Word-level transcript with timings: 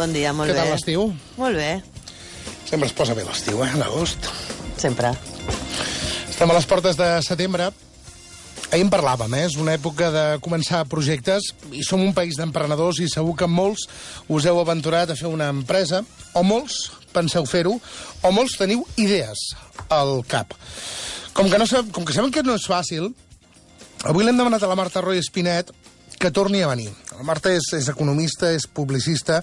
Bon 0.00 0.12
dia, 0.16 0.32
molt 0.32 0.48
Què 0.48 0.54
bé. 0.56 0.60
tal 0.62 0.70
l'estiu? 0.72 1.10
Molt 1.36 1.56
bé, 1.60 1.82
Sempre 2.70 2.86
es 2.86 2.92
posa 2.94 3.12
bé 3.18 3.24
l'estiu, 3.26 3.60
eh? 3.64 3.70
L'agost. 3.76 4.28
sempre. 4.78 5.10
Estem 6.30 6.50
a 6.50 6.54
les 6.54 6.64
portes 6.66 6.96
de 6.96 7.08
setembre. 7.26 7.66
Ahir 8.70 8.84
en 8.86 8.90
parlàvem, 8.90 9.34
eh? 9.34 9.44
És 9.48 9.56
una 9.58 9.74
època 9.74 10.08
de 10.14 10.22
començar 10.40 10.84
projectes 10.88 11.50
i 11.72 11.82
som 11.82 12.00
un 12.00 12.14
país 12.14 12.36
d'emprenedors 12.38 13.00
i 13.00 13.08
segur 13.10 13.34
que 13.36 13.46
molts 13.50 13.88
us 14.28 14.46
heu 14.46 14.60
aventurat 14.60 15.10
a 15.10 15.16
fer 15.18 15.26
una 15.28 15.48
empresa, 15.50 16.04
o 16.32 16.42
molts 16.46 16.92
penseu 17.12 17.44
fer-ho, 17.44 17.74
o 18.22 18.30
molts 18.32 18.56
teniu 18.56 18.86
idees 18.96 19.36
al 19.90 20.22
cap. 20.28 20.54
Com 21.34 21.50
que, 21.50 21.58
no 21.58 21.66
sab, 21.66 21.90
com 21.90 22.04
que 22.06 22.14
sabem 22.14 22.30
que 22.30 22.42
no 22.46 22.54
és 22.54 22.64
fàcil, 22.70 23.10
avui 24.04 24.24
l'hem 24.24 24.38
demanat 24.38 24.62
a 24.62 24.70
la 24.70 24.78
Marta 24.78 25.02
Roy 25.02 25.18
Espinet 25.18 25.74
que 26.20 26.30
torni 26.30 26.60
a 26.60 26.68
venir. 26.68 26.90
La 27.16 27.24
Marta 27.24 27.48
és, 27.48 27.64
és 27.72 27.88
economista, 27.88 28.50
és 28.52 28.66
publicista, 28.68 29.40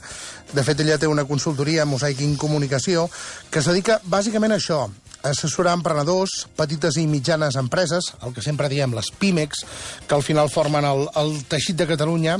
de 0.54 0.64
fet 0.64 0.84
ella 0.84 1.00
té 1.02 1.10
una 1.10 1.26
consultoria, 1.26 1.88
Mosaic 1.90 2.22
in 2.22 2.36
Comunicació, 2.38 3.08
que 3.50 3.64
es 3.64 3.70
dedica 3.70 3.98
bàsicament 4.06 4.54
a 4.54 4.60
això, 4.62 4.84
assessorar 5.26 5.74
emprenedors, 5.74 6.44
petites 6.56 7.00
i 7.02 7.08
mitjanes 7.10 7.58
empreses, 7.58 8.12
el 8.22 8.36
que 8.36 8.46
sempre 8.46 8.70
diem 8.70 8.94
les 8.94 9.10
PIMEX, 9.10 9.64
que 10.06 10.16
al 10.16 10.22
final 10.22 10.54
formen 10.54 10.86
el, 10.86 11.08
el 11.18 11.34
teixit 11.50 11.82
de 11.82 11.90
Catalunya, 11.90 12.38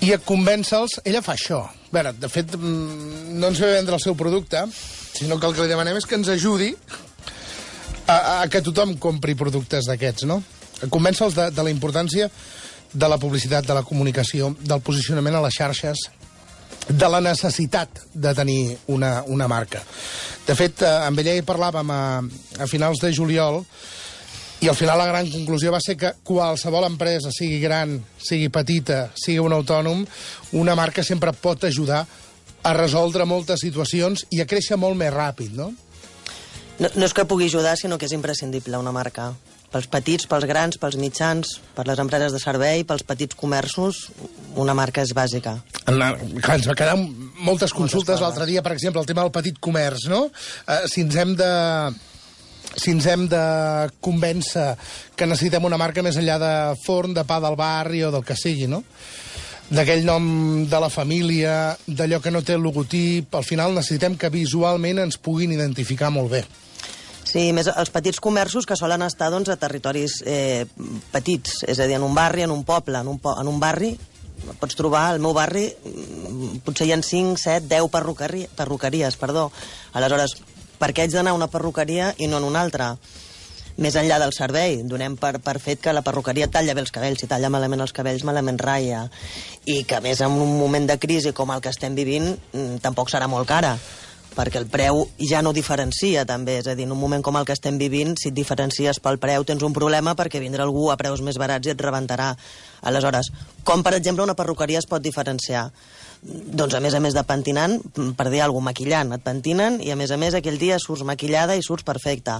i 0.00 0.14
a 0.16 0.20
convèncer-los, 0.24 1.02
ella 1.04 1.22
fa 1.22 1.36
això. 1.36 1.60
A 1.68 1.92
veure, 1.92 2.14
de 2.24 2.32
fet, 2.32 2.56
mm, 2.56 3.36
no 3.36 3.52
ens 3.52 3.60
ve 3.60 3.74
vendre 3.76 4.00
el 4.00 4.02
seu 4.02 4.16
producte, 4.16 4.64
sinó 5.12 5.36
que 5.36 5.46
el 5.46 5.54
que 5.54 5.66
li 5.66 5.74
demanem 5.74 6.00
és 6.00 6.08
que 6.08 6.16
ens 6.16 6.32
ajudi 6.32 6.72
a, 8.08 8.16
a 8.16 8.48
que 8.48 8.64
tothom 8.64 8.96
compri 8.96 9.36
productes 9.36 9.92
d'aquests, 9.92 10.24
no? 10.24 10.40
Convèncer-los 10.88 11.36
de, 11.36 11.50
de 11.52 11.68
la 11.68 11.70
importància 11.70 12.32
de 12.92 13.08
la 13.08 13.18
publicitat, 13.18 13.66
de 13.66 13.74
la 13.74 13.84
comunicació, 13.86 14.52
del 14.60 14.82
posicionament 14.84 15.38
a 15.38 15.42
les 15.46 15.56
xarxes, 15.56 16.04
de 16.88 17.08
la 17.08 17.20
necessitat 17.22 18.02
de 18.12 18.34
tenir 18.34 18.76
una, 18.92 19.22
una 19.26 19.48
marca. 19.48 19.82
De 20.46 20.54
fet, 20.58 20.82
eh, 20.82 20.92
amb 21.06 21.18
ella 21.22 21.36
hi 21.38 21.44
parlàvem 21.46 21.90
a, 21.94 22.04
a 22.58 22.66
finals 22.70 23.02
de 23.02 23.12
juliol 23.14 23.62
i 24.62 24.68
al 24.70 24.78
final 24.78 24.98
la 24.98 25.08
gran 25.08 25.30
conclusió 25.30 25.72
va 25.74 25.80
ser 25.82 25.96
que 25.98 26.12
qualsevol 26.26 26.86
empresa, 26.86 27.32
sigui 27.34 27.60
gran, 27.62 27.96
sigui 28.18 28.50
petita, 28.52 29.08
sigui 29.18 29.40
un 29.42 29.54
autònom, 29.54 30.04
una 30.58 30.76
marca 30.78 31.02
sempre 31.02 31.32
pot 31.34 31.64
ajudar 31.66 32.04
a 32.62 32.74
resoldre 32.76 33.26
moltes 33.26 33.62
situacions 33.64 34.26
i 34.30 34.42
a 34.42 34.46
créixer 34.46 34.78
molt 34.78 34.98
més 34.98 35.10
ràpid, 35.14 35.56
no? 35.58 35.72
No, 36.78 36.88
no 36.94 37.06
és 37.06 37.14
que 37.14 37.26
pugui 37.26 37.50
ajudar, 37.50 37.74
sinó 37.78 37.98
que 37.98 38.06
és 38.06 38.14
imprescindible 38.14 38.78
una 38.78 38.94
marca. 38.94 39.32
Pels 39.72 39.88
petits, 39.88 40.26
pels 40.28 40.44
grans, 40.48 40.76
pels 40.76 40.98
mitjans, 41.00 41.54
per 41.76 41.86
les 41.88 42.00
empreses 42.02 42.34
de 42.34 42.40
servei, 42.42 42.84
pels 42.84 43.04
petits 43.08 43.38
comerços, 43.38 44.04
una 44.60 44.74
marca 44.76 45.00
és 45.00 45.14
bàsica. 45.16 45.56
Clar, 45.86 46.12
ens 46.58 46.68
va 46.68 46.76
quedar 46.76 46.98
moltes 47.40 47.72
consultes 47.72 48.20
l'altre 48.20 48.46
dia, 48.50 48.62
per 48.62 48.74
exemple, 48.76 49.00
el 49.00 49.08
tema 49.08 49.24
del 49.24 49.32
petit 49.34 49.56
comerç, 49.64 50.08
no? 50.12 50.26
Uh, 50.66 50.82
si 50.92 51.06
ens 51.06 51.16
hem 51.16 51.36
de 51.40 51.52
si 52.76 52.92
ens 52.92 53.06
hem 53.08 53.26
de 53.28 53.42
convèncer 54.04 54.70
que 55.16 55.26
necessitem 55.28 55.64
una 55.68 55.80
marca 55.80 56.04
més 56.04 56.16
enllà 56.20 56.38
de 56.40 56.54
forn, 56.84 57.12
de 57.16 57.24
pa 57.28 57.40
del 57.42 57.56
barri 57.58 58.04
o 58.04 58.12
del 58.14 58.24
que 58.24 58.36
sigui, 58.38 58.68
no? 58.70 58.84
d'aquell 59.72 60.04
nom 60.04 60.24
de 60.68 60.78
la 60.82 60.90
família, 60.92 61.52
d'allò 61.86 62.18
que 62.20 62.32
no 62.32 62.42
té 62.44 62.58
el 62.58 62.64
logotip, 62.64 63.32
al 63.32 63.46
final 63.46 63.72
necessitem 63.72 64.18
que 64.20 64.28
visualment 64.32 65.00
ens 65.00 65.16
puguin 65.16 65.54
identificar 65.54 66.10
molt 66.12 66.28
bé. 66.34 66.42
Sí, 67.32 67.46
més 67.56 67.68
els 67.70 67.88
petits 67.88 68.20
comerços 68.20 68.66
que 68.68 68.76
solen 68.76 69.00
estar 69.06 69.30
doncs, 69.32 69.48
a 69.48 69.56
territoris 69.56 70.18
eh, 70.28 70.66
petits, 71.14 71.62
és 71.64 71.78
a 71.80 71.86
dir, 71.88 71.96
en 71.96 72.04
un 72.04 72.12
barri, 72.12 72.44
en 72.44 72.52
un 72.52 72.60
poble, 72.68 72.98
en 73.00 73.08
un, 73.08 73.16
po 73.22 73.32
en 73.40 73.48
un 73.48 73.60
barri, 73.62 73.94
pots 74.60 74.76
trobar, 74.76 75.06
al 75.08 75.22
meu 75.22 75.32
barri, 75.32 75.64
mm, 75.72 76.60
potser 76.66 76.90
hi 76.90 76.92
ha 76.92 77.00
5, 77.00 77.40
7, 77.40 77.70
10 77.70 77.88
perruqueria, 77.94 78.50
perruqueries, 78.58 79.16
perdó. 79.16 79.46
Aleshores, 79.96 80.36
per 80.76 80.92
què 80.92 81.06
haig 81.06 81.16
d'anar 81.16 81.32
a 81.32 81.40
una 81.40 81.48
perruqueria 81.48 82.12
i 82.18 82.28
no 82.28 82.42
en 82.42 82.50
una 82.50 82.60
altra? 82.60 82.92
Més 83.80 83.96
enllà 83.96 84.18
del 84.20 84.36
servei, 84.36 84.82
donem 84.84 85.16
per, 85.16 85.38
per 85.40 85.56
fet 85.56 85.80
que 85.80 85.96
la 85.96 86.04
perruqueria 86.04 86.50
talla 86.52 86.76
bé 86.76 86.84
els 86.84 86.92
cabells, 86.92 87.24
si 87.24 87.30
talla 87.30 87.48
malament 87.48 87.80
els 87.80 87.96
cabells, 87.96 88.28
malament 88.28 88.60
ratlla, 88.60 89.06
i 89.64 89.86
que 89.88 90.04
més 90.04 90.20
en 90.20 90.36
un 90.36 90.58
moment 90.60 90.84
de 90.84 91.00
crisi 91.00 91.32
com 91.32 91.56
el 91.56 91.64
que 91.64 91.72
estem 91.72 91.96
vivint, 91.96 92.34
mm, 92.52 92.82
tampoc 92.84 93.08
serà 93.08 93.24
molt 93.24 93.48
cara 93.48 93.78
perquè 94.36 94.60
el 94.60 94.68
preu 94.72 95.04
ja 95.20 95.42
no 95.44 95.52
diferencia 95.52 96.24
també, 96.28 96.58
és 96.60 96.68
a 96.68 96.76
dir, 96.78 96.86
en 96.88 96.94
un 96.94 97.00
moment 97.00 97.22
com 97.24 97.36
el 97.38 97.46
que 97.48 97.56
estem 97.56 97.78
vivint, 97.80 98.14
si 98.18 98.30
et 98.30 98.36
diferencies 98.36 99.00
pel 99.02 99.20
preu 99.22 99.44
tens 99.44 99.62
un 99.62 99.74
problema 99.76 100.16
perquè 100.18 100.40
vindrà 100.42 100.66
algú 100.66 100.90
a 100.90 100.98
preus 101.00 101.22
més 101.24 101.38
barats 101.40 101.68
i 101.68 101.74
et 101.74 101.84
rebentarà. 101.84 102.32
Aleshores, 102.82 103.30
com 103.64 103.84
per 103.84 103.94
exemple 103.98 104.24
una 104.24 104.38
perruqueria 104.38 104.80
es 104.82 104.88
pot 104.88 105.02
diferenciar? 105.04 105.68
Doncs 106.22 106.76
a 106.78 106.78
més 106.78 106.94
a 106.94 107.00
més 107.02 107.16
de 107.16 107.22
pentinant, 107.26 107.80
per 108.14 108.28
dir 108.30 108.44
alguna 108.44 108.70
cosa, 108.70 108.70
maquillant, 108.72 109.08
et 109.16 109.22
pentinen 109.24 109.80
i 109.82 109.90
a 109.90 109.96
més 109.98 110.12
a 110.14 110.16
més 110.20 110.36
aquell 110.38 110.54
dia 110.60 110.76
surts 110.78 111.02
maquillada 111.02 111.56
i 111.58 111.62
surts 111.66 111.82
perfecta. 111.82 112.36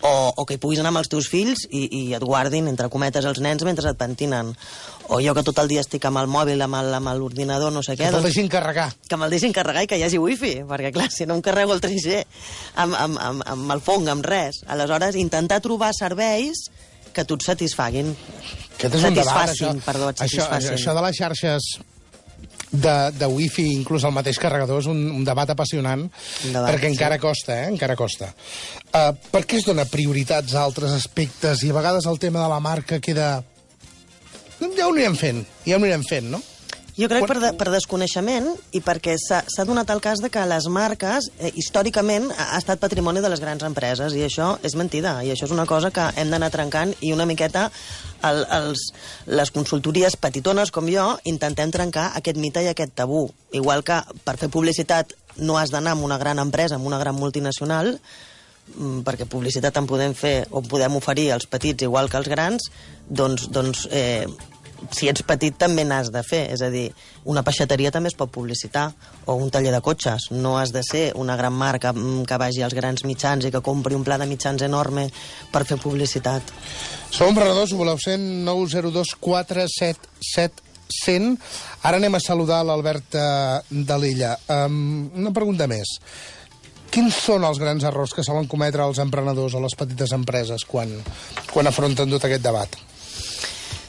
O, 0.00 0.12
o 0.40 0.44
que 0.48 0.56
hi 0.56 0.60
puguis 0.62 0.80
anar 0.80 0.94
amb 0.94 1.02
els 1.02 1.10
teus 1.12 1.28
fills 1.28 1.66
i, 1.68 1.82
i 1.84 2.00
et 2.16 2.24
guardin, 2.24 2.70
entre 2.70 2.88
cometes, 2.88 3.26
els 3.28 3.42
nens 3.44 3.64
mentre 3.68 3.90
et 3.92 3.98
pentinen. 4.00 4.54
O 5.12 5.20
jo 5.20 5.34
que 5.36 5.44
tot 5.44 5.60
el 5.60 5.68
dia 5.68 5.82
estic 5.84 6.06
amb 6.08 6.22
el 6.22 6.30
mòbil, 6.32 6.64
amb 6.64 7.10
l'ordinador, 7.20 7.74
no 7.74 7.82
sé 7.84 7.92
què... 7.92 8.06
Que 8.06 8.14
te'l 8.14 8.22
doncs- 8.22 8.30
deixin 8.32 8.48
carregar. 8.48 8.88
que 9.06 9.18
me'l 9.20 9.34
deixin 9.36 9.52
carregar 9.52 9.84
i 9.84 9.90
que 9.90 9.98
hi 10.00 10.06
hagi 10.06 10.20
wifi, 10.22 10.54
perquè 10.70 10.94
clar, 10.96 11.10
si 11.12 11.26
no 11.28 11.36
em 11.36 11.42
carrego 11.44 11.76
el 11.76 11.82
3G 11.84 12.22
amb, 12.84 12.96
amb, 12.96 13.20
amb, 13.20 13.44
amb 13.52 13.74
el 13.76 13.84
fong, 13.84 14.08
amb 14.12 14.24
res. 14.24 14.62
Aleshores, 14.66 15.18
intentar 15.20 15.60
trobar 15.60 15.92
serveis 15.92 16.70
que 17.12 17.26
tu 17.28 17.36
et 17.36 17.44
satisfaguin. 17.44 18.16
Aquest 18.78 18.96
és 18.96 19.04
un 19.10 19.20
debat, 19.20 19.52
això. 19.52 19.74
perdó, 19.84 20.08
et 20.14 20.24
això, 20.24 20.48
satisfacin. 20.48 20.80
això 20.80 20.96
de 20.96 21.04
les 21.04 21.20
xarxes 21.20 21.68
de, 22.70 22.94
de 23.16 23.28
wifi, 23.30 23.66
inclús 23.76 24.04
el 24.06 24.14
mateix 24.16 24.40
carregador, 24.42 24.80
és 24.82 24.88
un, 24.90 25.02
un 25.14 25.26
debat 25.26 25.50
apassionant, 25.52 26.06
Un 26.06 26.56
debat, 26.56 26.70
perquè 26.70 26.88
sí. 26.88 26.94
encara 26.94 27.20
costa, 27.22 27.60
eh? 27.62 27.68
Encara 27.72 27.96
costa. 27.98 28.32
Uh, 28.90 29.12
per 29.32 29.44
què 29.46 29.60
es 29.60 29.68
dona 29.68 29.86
prioritats 29.90 30.56
a 30.56 30.64
altres 30.64 30.94
aspectes 30.96 31.62
i 31.66 31.70
a 31.70 31.78
vegades 31.78 32.08
el 32.10 32.20
tema 32.22 32.42
de 32.42 32.50
la 32.52 32.60
marca 32.60 33.00
queda... 33.00 33.30
Ja 34.56 34.86
ho 34.86 34.92
anirem 34.92 35.16
fent, 35.20 35.42
ja 35.66 35.76
ho 35.76 35.80
anirem 35.82 36.04
fent, 36.06 36.30
no? 36.32 36.40
Jo 36.96 37.10
crec 37.12 37.26
per, 37.28 37.36
de, 37.42 37.50
per 37.60 37.66
desconeixement 37.74 38.46
i 38.72 38.80
perquè 38.80 39.18
s'ha 39.20 39.64
donat 39.68 39.90
el 39.92 40.00
cas 40.00 40.22
de 40.24 40.30
que 40.32 40.44
les 40.48 40.64
marques, 40.72 41.26
eh, 41.36 41.50
històricament, 41.60 42.30
ha, 42.32 42.56
estat 42.56 42.80
patrimoni 42.80 43.20
de 43.20 43.28
les 43.28 43.42
grans 43.42 43.66
empreses, 43.68 44.16
i 44.16 44.24
això 44.24 44.54
és 44.64 44.76
mentida, 44.80 45.18
i 45.20 45.32
això 45.34 45.44
és 45.44 45.52
una 45.52 45.66
cosa 45.68 45.90
que 45.92 46.06
hem 46.16 46.32
d'anar 46.32 46.48
trencant, 46.54 46.94
i 47.04 47.12
una 47.12 47.28
miqueta 47.28 47.66
el, 48.24 48.40
els, 48.48 48.86
les 49.28 49.52
consultories 49.52 50.16
petitones 50.16 50.72
com 50.72 50.88
jo 50.88 51.10
intentem 51.28 51.74
trencar 51.74 52.08
aquest 52.16 52.40
mite 52.40 52.64
i 52.64 52.72
aquest 52.72 52.96
tabú. 52.96 53.26
Igual 53.52 53.84
que 53.84 54.00
per 54.24 54.38
fer 54.40 54.48
publicitat 54.48 55.12
no 55.36 55.60
has 55.60 55.74
d'anar 55.74 55.98
amb 55.98 56.08
una 56.08 56.16
gran 56.16 56.40
empresa, 56.40 56.80
amb 56.80 56.88
una 56.88 57.02
gran 57.02 57.20
multinacional, 57.20 57.98
mm, 58.72 59.04
perquè 59.04 59.28
publicitat 59.28 59.76
en 59.76 59.86
podem 59.86 60.16
fer 60.16 60.46
o 60.48 60.64
podem 60.64 60.96
oferir 60.96 61.34
als 61.34 61.44
petits 61.44 61.84
igual 61.84 62.08
que 62.08 62.16
als 62.24 62.32
grans, 62.32 62.70
doncs, 63.04 63.50
doncs 63.52 63.84
eh, 63.92 64.24
si 64.94 65.08
ets 65.10 65.24
petit 65.26 65.56
també 65.58 65.84
n'has 65.84 66.10
de 66.14 66.22
fer. 66.26 66.44
És 66.54 66.62
a 66.62 66.70
dir, 66.72 66.88
una 67.24 67.44
peixateria 67.46 67.92
també 67.94 68.10
es 68.12 68.18
pot 68.18 68.32
publicitar, 68.32 68.90
o 69.26 69.34
un 69.34 69.50
taller 69.50 69.72
de 69.74 69.82
cotxes. 69.84 70.30
No 70.30 70.56
has 70.58 70.72
de 70.74 70.82
ser 70.86 71.06
una 71.16 71.36
gran 71.36 71.54
marca 71.56 71.92
mm, 71.92 72.26
que 72.28 72.40
vagi 72.40 72.62
als 72.62 72.76
grans 72.76 73.04
mitjans 73.04 73.46
i 73.46 73.52
que 73.54 73.64
compri 73.64 73.96
un 73.98 74.04
pla 74.06 74.18
de 74.18 74.28
mitjans 74.30 74.62
enorme 74.66 75.08
per 75.52 75.64
fer 75.68 75.80
publicitat. 75.82 76.54
Som 77.10 77.32
emprenedors, 77.32 77.72
ho 77.72 77.80
voleu 77.80 77.98
ser? 78.02 78.18
902 78.18 79.16
477 79.20 80.64
100. 80.86 81.36
Ara 81.82 81.98
anem 81.98 82.14
a 82.14 82.22
saludar 82.22 82.62
l'Alberta 82.64 83.62
de 83.70 83.98
l'Illa. 83.98 84.36
Um, 84.46 85.10
una 85.18 85.32
pregunta 85.34 85.66
més. 85.70 85.96
Quins 86.92 87.16
són 87.26 87.44
els 87.44 87.58
grans 87.60 87.84
errors 87.84 88.14
que 88.14 88.24
solen 88.24 88.46
cometre 88.48 88.84
els 88.86 89.00
emprenedors 89.02 89.56
o 89.58 89.62
les 89.62 89.74
petites 89.76 90.14
empreses 90.16 90.64
quan, 90.64 90.94
quan 91.50 91.66
afronten 91.68 92.12
tot 92.12 92.24
aquest 92.24 92.44
debat? 92.44 92.78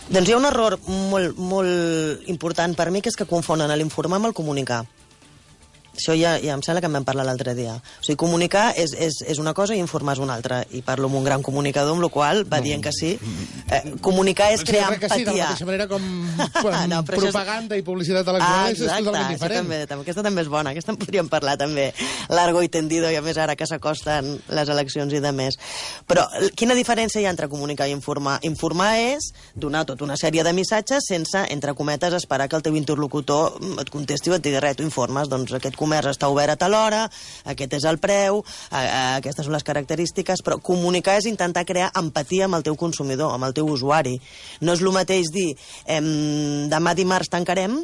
Doncs 0.07 0.30
hi 0.30 0.31
ha 0.31 0.38
un 0.39 0.48
error 0.48 0.77
molt, 0.88 1.36
molt 1.36 2.30
important 2.31 2.71
per 2.80 2.88
mi, 2.95 3.01
que 3.04 3.12
és 3.12 3.18
que 3.19 3.27
confonen 3.27 3.74
l'informar 3.75 4.21
amb 4.21 4.30
el 4.30 4.36
comunicar. 4.38 4.86
Això 5.98 6.14
ja, 6.18 6.36
ja 6.40 6.54
em 6.54 6.62
sembla 6.62 6.82
que 6.84 6.88
en 6.90 6.94
vam 6.94 7.06
parlar 7.08 7.26
l'altre 7.26 7.56
dia. 7.58 7.74
O 7.78 8.04
sigui, 8.06 8.16
comunicar 8.22 8.70
és, 8.78 8.94
és, 8.94 9.18
és 9.28 9.40
una 9.42 9.54
cosa 9.58 9.76
i 9.76 9.80
informar 9.82 10.14
és 10.18 10.22
una 10.24 10.36
altra. 10.38 10.62
I 10.72 10.82
parlo 10.86 11.10
amb 11.10 11.18
un 11.18 11.24
gran 11.26 11.42
comunicador, 11.42 11.96
amb 11.98 12.06
la 12.06 12.10
qual 12.14 12.44
va 12.52 12.62
dient 12.62 12.84
que 12.86 12.92
sí. 12.94 13.16
Eh, 13.72 13.82
comunicar 14.02 14.52
és 14.54 14.64
crear 14.64 14.94
que 15.00 15.10
sí, 15.10 15.24
de 15.26 15.34
la 15.34 15.34
empatia. 15.34 15.48
mateixa 15.50 15.66
manera 15.66 15.88
com, 15.88 16.02
com 16.62 16.72
No, 16.88 17.02
això 17.02 17.18
és- 17.18 17.24
propaganda 17.26 17.78
i 17.78 17.82
publicitat 17.84 18.28
electoral 18.28 18.68
Ah, 18.68 18.70
és 18.72 18.78
totalment 18.80 19.28
diferent. 19.34 19.60
també, 19.64 19.80
també, 19.88 20.04
aquesta 20.06 20.24
també 20.24 20.42
és 20.46 20.48
bona, 20.54 20.70
aquesta 20.72 20.92
en 20.94 20.98
podríem 21.02 21.28
parlar 21.30 21.58
també, 21.58 21.90
largo 22.30 22.62
i 22.64 22.70
tendido, 22.70 23.10
i 23.12 23.16
a 23.18 23.22
més 23.26 23.38
ara 23.38 23.56
que 23.58 23.66
s'acosten 23.68 24.38
les 24.54 24.70
eleccions 24.70 25.12
i 25.14 25.20
de 25.20 25.32
més. 25.36 25.58
Però 26.08 26.28
quina 26.56 26.76
diferència 26.78 27.20
hi 27.22 27.26
ha 27.26 27.34
entre 27.34 27.50
comunicar 27.50 27.88
i 27.90 27.92
informar? 27.96 28.38
Informar 28.48 28.94
és 29.00 29.32
donar 29.56 29.86
tota 29.86 30.06
una 30.06 30.16
sèrie 30.18 30.44
de 30.46 30.54
missatges 30.54 31.08
sense, 31.10 31.44
entre 31.50 31.74
cometes, 31.74 32.14
esperar 32.14 32.48
que 32.48 32.56
el 32.56 32.64
teu 32.64 32.76
interlocutor 32.76 33.58
mm, 33.60 33.80
et 33.82 33.90
contesti 33.90 34.30
o 34.32 34.36
et 34.38 34.44
digui 34.46 34.60
res, 34.64 34.76
tu 34.78 34.84
informes, 34.84 35.28
doncs 35.30 35.54
aquest 35.58 35.76
comerç 35.88 36.12
està 36.12 36.28
obert 36.31 36.54
a 36.54 36.60
tal 36.60 36.75
hora, 36.75 37.06
aquest 37.48 37.80
és 37.80 37.88
el 37.88 38.01
preu, 38.04 38.44
a, 38.69 38.80
a, 38.84 39.01
aquestes 39.24 39.48
són 39.48 39.56
les 39.56 39.66
característiques, 39.68 40.44
però 40.44 40.60
comunicar 40.60 41.18
és 41.22 41.30
intentar 41.31 41.66
crear 41.68 41.94
empatia 41.98 42.48
amb 42.48 42.60
el 42.60 42.66
teu 42.68 42.75
consumidor, 42.75 43.31
amb 43.34 43.48
el 43.48 43.56
teu 43.56 43.69
usuari. 43.72 44.18
No 44.62 44.75
és 44.75 44.84
el 44.84 44.92
mateix 44.95 45.31
dir, 45.34 45.54
em, 45.88 46.10
demà 46.72 46.94
dimarts 46.98 47.31
tancarem, 47.31 47.80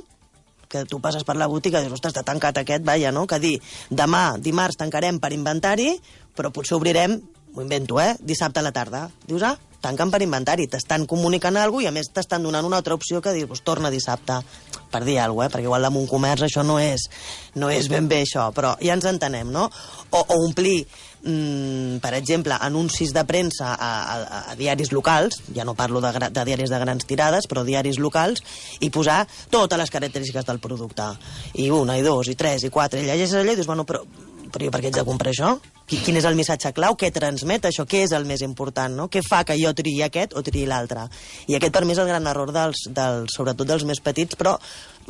que 0.74 0.88
tu 0.90 0.98
passes 1.00 1.22
per 1.24 1.36
la 1.38 1.48
botiga 1.48 1.80
i 1.80 1.86
dius, 1.86 2.00
ostres, 2.00 2.16
està 2.16 2.26
tancat 2.26 2.58
aquest, 2.58 2.82
vaja, 2.86 3.12
no? 3.14 3.28
Que 3.30 3.38
dir, 3.40 3.54
demà, 3.94 4.40
dimarts, 4.42 4.80
tancarem 4.82 5.20
per 5.22 5.30
inventari, 5.36 5.92
però 6.34 6.50
potser 6.50 6.80
obrirem, 6.80 7.20
m'ho 7.54 7.62
invento, 7.62 8.02
eh?, 8.02 8.16
dissabte 8.20 8.60
a 8.60 8.66
la 8.66 8.74
tarda. 8.76 9.08
Dius, 9.28 9.44
ah, 9.46 9.58
tanquen 9.84 10.12
per 10.12 10.22
inventari, 10.24 10.70
t'estan 10.72 11.06
comunicant 11.10 11.58
alguna 11.60 11.84
i 11.84 11.90
a 11.90 11.94
més 11.96 12.10
t'estan 12.16 12.46
donant 12.46 12.66
una 12.66 12.80
altra 12.80 12.96
opció 12.96 13.22
que 13.22 13.34
dir, 13.36 13.46
pues, 13.50 13.62
torna 13.68 13.92
dissabte, 13.92 14.40
per 14.94 15.04
dir 15.04 15.18
alguna 15.20 15.48
cosa, 15.48 15.50
eh? 15.50 15.54
perquè 15.58 15.68
igual 15.68 15.90
amb 15.90 16.00
un 16.00 16.08
comerç 16.08 16.46
això 16.48 16.64
no 16.64 16.78
és, 16.80 17.10
no 17.60 17.70
és 17.74 17.90
ben 17.92 18.08
bé 18.08 18.22
això, 18.24 18.48
però 18.56 18.76
ja 18.80 18.96
ens 18.96 19.10
entenem, 19.10 19.52
no? 19.52 19.66
O, 20.14 20.22
o 20.22 20.38
omplir, 20.46 20.86
mm, 21.26 22.00
per 22.04 22.14
exemple, 22.20 22.56
anuncis 22.62 23.12
de 23.14 23.26
premsa 23.28 23.74
a, 23.74 23.92
a, 24.16 24.42
a 24.54 24.58
diaris 24.60 24.94
locals, 24.96 25.42
ja 25.56 25.66
no 25.68 25.76
parlo 25.76 26.02
de, 26.02 26.14
de 26.30 26.48
diaris 26.48 26.72
de 26.72 26.82
grans 26.86 27.10
tirades, 27.10 27.50
però 27.50 27.66
diaris 27.68 28.00
locals, 28.00 28.46
i 28.80 28.92
posar 28.94 29.24
totes 29.52 29.82
les 29.82 29.92
característiques 29.92 30.48
del 30.48 30.64
producte. 30.64 31.12
I 31.60 31.72
una, 31.74 31.98
i 31.98 32.06
dos, 32.06 32.30
i 32.32 32.38
tres, 32.40 32.64
i 32.64 32.72
quatre, 32.72 33.02
i 33.02 33.10
llegeixes 33.10 33.42
allò 33.42 33.52
i 33.52 33.60
dius, 33.60 33.68
bueno, 33.70 33.90
però, 33.90 34.06
però 34.48 34.70
jo 34.70 34.72
per 34.72 34.86
què 34.86 34.94
ets 34.94 35.02
de 35.02 35.10
comprar 35.10 35.34
això? 35.34 35.58
Qui- 35.86 36.00
Quin 36.00 36.16
és 36.16 36.24
el 36.26 36.36
missatge 36.40 36.72
clau? 36.74 36.96
Què 36.96 37.10
transmet 37.12 37.66
això? 37.68 37.84
Què 37.86 38.04
és 38.06 38.12
el 38.16 38.24
més 38.26 38.42
important? 38.42 38.94
No? 38.96 39.10
Què 39.12 39.20
fa 39.22 39.44
que 39.44 39.58
jo 39.60 39.74
triï 39.76 40.02
aquest 40.06 40.32
o 40.34 40.42
triï 40.42 40.66
l'altre? 40.66 41.10
I 41.52 41.58
aquest 41.58 41.74
per 41.76 41.84
mi 41.86 41.92
és 41.92 42.00
el 42.00 42.08
gran 42.08 42.26
error 42.28 42.54
dels, 42.56 42.86
dels, 42.88 43.34
sobretot 43.36 43.68
dels 43.68 43.84
més 43.84 44.00
petits, 44.00 44.38
però 44.40 44.56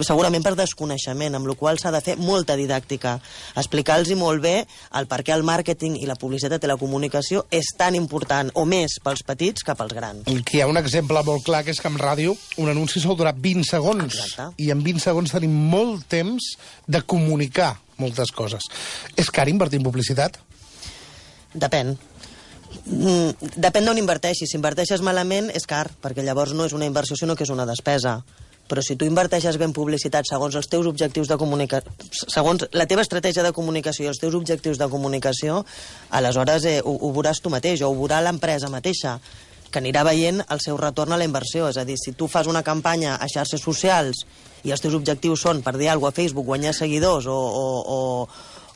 segurament 0.01 0.41
per 0.43 0.55
desconeixement, 0.57 1.35
amb 1.37 1.45
la 1.47 1.53
qual 1.55 1.77
s'ha 1.77 1.91
de 1.93 2.01
fer 2.01 2.15
molta 2.17 2.55
didàctica. 2.57 3.19
Explicar-los 3.55 4.09
molt 4.17 4.41
bé 4.41 4.65
el 4.97 5.05
per 5.07 5.21
què 5.23 5.35
el 5.35 5.43
màrqueting 5.45 5.99
i 6.01 6.07
la 6.09 6.15
publicitat 6.17 6.63
i 6.65 6.67
la 6.71 6.77
comunicació 6.81 7.45
és 7.53 7.69
tan 7.77 7.93
important 7.95 8.49
o 8.55 8.65
més 8.65 8.97
pels 9.03 9.21
petits 9.23 9.61
que 9.63 9.75
pels 9.77 9.93
grans. 9.93 10.25
Aquí 10.25 10.57
hi 10.57 10.61
ha 10.65 10.67
un 10.67 10.77
exemple 10.81 11.21
molt 11.23 11.45
clar, 11.45 11.63
que 11.63 11.71
és 11.71 11.79
que 11.79 11.87
en 11.87 11.99
ràdio 12.01 12.33
un 12.57 12.69
anunci 12.73 12.99
sol 12.99 13.15
durar 13.15 13.35
20 13.37 13.63
segons. 13.69 14.09
Exacte. 14.17 14.55
I 14.57 14.71
en 14.73 14.81
20 14.83 14.99
segons 15.05 15.31
tenim 15.31 15.53
molt 15.53 16.07
temps 16.09 16.55
de 16.87 17.01
comunicar 17.05 17.75
moltes 18.01 18.31
coses. 18.33 18.65
És 19.15 19.29
car 19.29 19.45
invertir 19.47 19.77
en 19.77 19.85
publicitat? 19.85 20.41
Depèn. 21.53 21.93
Mm, 22.85 23.53
depèn 23.61 23.85
d'on 23.85 23.99
inverteixis. 24.01 24.49
Si 24.49 24.57
inverteixes 24.57 25.03
malament 25.05 25.51
és 25.53 25.67
car, 25.69 25.85
perquè 26.01 26.25
llavors 26.25 26.53
no 26.57 26.65
és 26.65 26.73
una 26.73 26.89
inversió, 26.89 27.15
sinó 27.15 27.35
que 27.35 27.45
és 27.45 27.53
una 27.53 27.67
despesa. 27.69 28.21
Però 28.67 28.81
si 28.81 28.95
tu 28.95 29.05
inverteixes 29.05 29.57
bé 29.59 29.67
en 29.67 29.73
publicitat 29.75 30.25
segons 30.25 30.55
els 30.55 30.69
teus 30.71 30.87
objectius 30.87 31.27
de 31.27 31.37
comunicació, 31.37 31.91
segons 32.31 32.63
la 32.71 32.87
teva 32.87 33.03
estratègia 33.03 33.43
de 33.43 33.51
comunicació 33.51 34.05
i 34.05 34.11
els 34.11 34.21
teus 34.21 34.37
objectius 34.39 34.79
de 34.79 34.87
comunicació, 34.89 35.65
aleshores 36.09 36.65
eh, 36.65 36.77
ho, 36.79 36.93
ho 36.95 37.11
veuràs 37.11 37.43
tu 37.43 37.51
mateix, 37.53 37.83
o 37.83 37.91
ho 37.91 37.97
veurà 37.97 38.21
l'empresa 38.23 38.71
mateixa 38.71 39.17
que 39.73 39.81
anirà 39.81 40.05
veient 40.05 40.39
el 40.53 40.61
seu 40.63 40.77
retorn 40.77 41.11
a 41.11 41.19
la 41.19 41.27
inversió. 41.27 41.67
És 41.67 41.77
a 41.81 41.83
dir, 41.83 41.97
si 41.99 42.13
tu 42.15 42.29
fas 42.31 42.47
una 42.47 42.63
campanya 42.63 43.17
a 43.17 43.27
xarxes 43.27 43.61
socials 43.61 44.23
i 44.63 44.71
els 44.71 44.81
teus 44.81 44.95
objectius 44.95 45.43
són, 45.43 45.63
per 45.65 45.75
dir 45.75 45.89
alguna 45.91 46.13
a 46.13 46.15
Facebook, 46.15 46.47
guanyar 46.47 46.75
seguidors 46.77 47.27
o, 47.27 47.35
o, 47.35 47.65
o, 47.97 48.27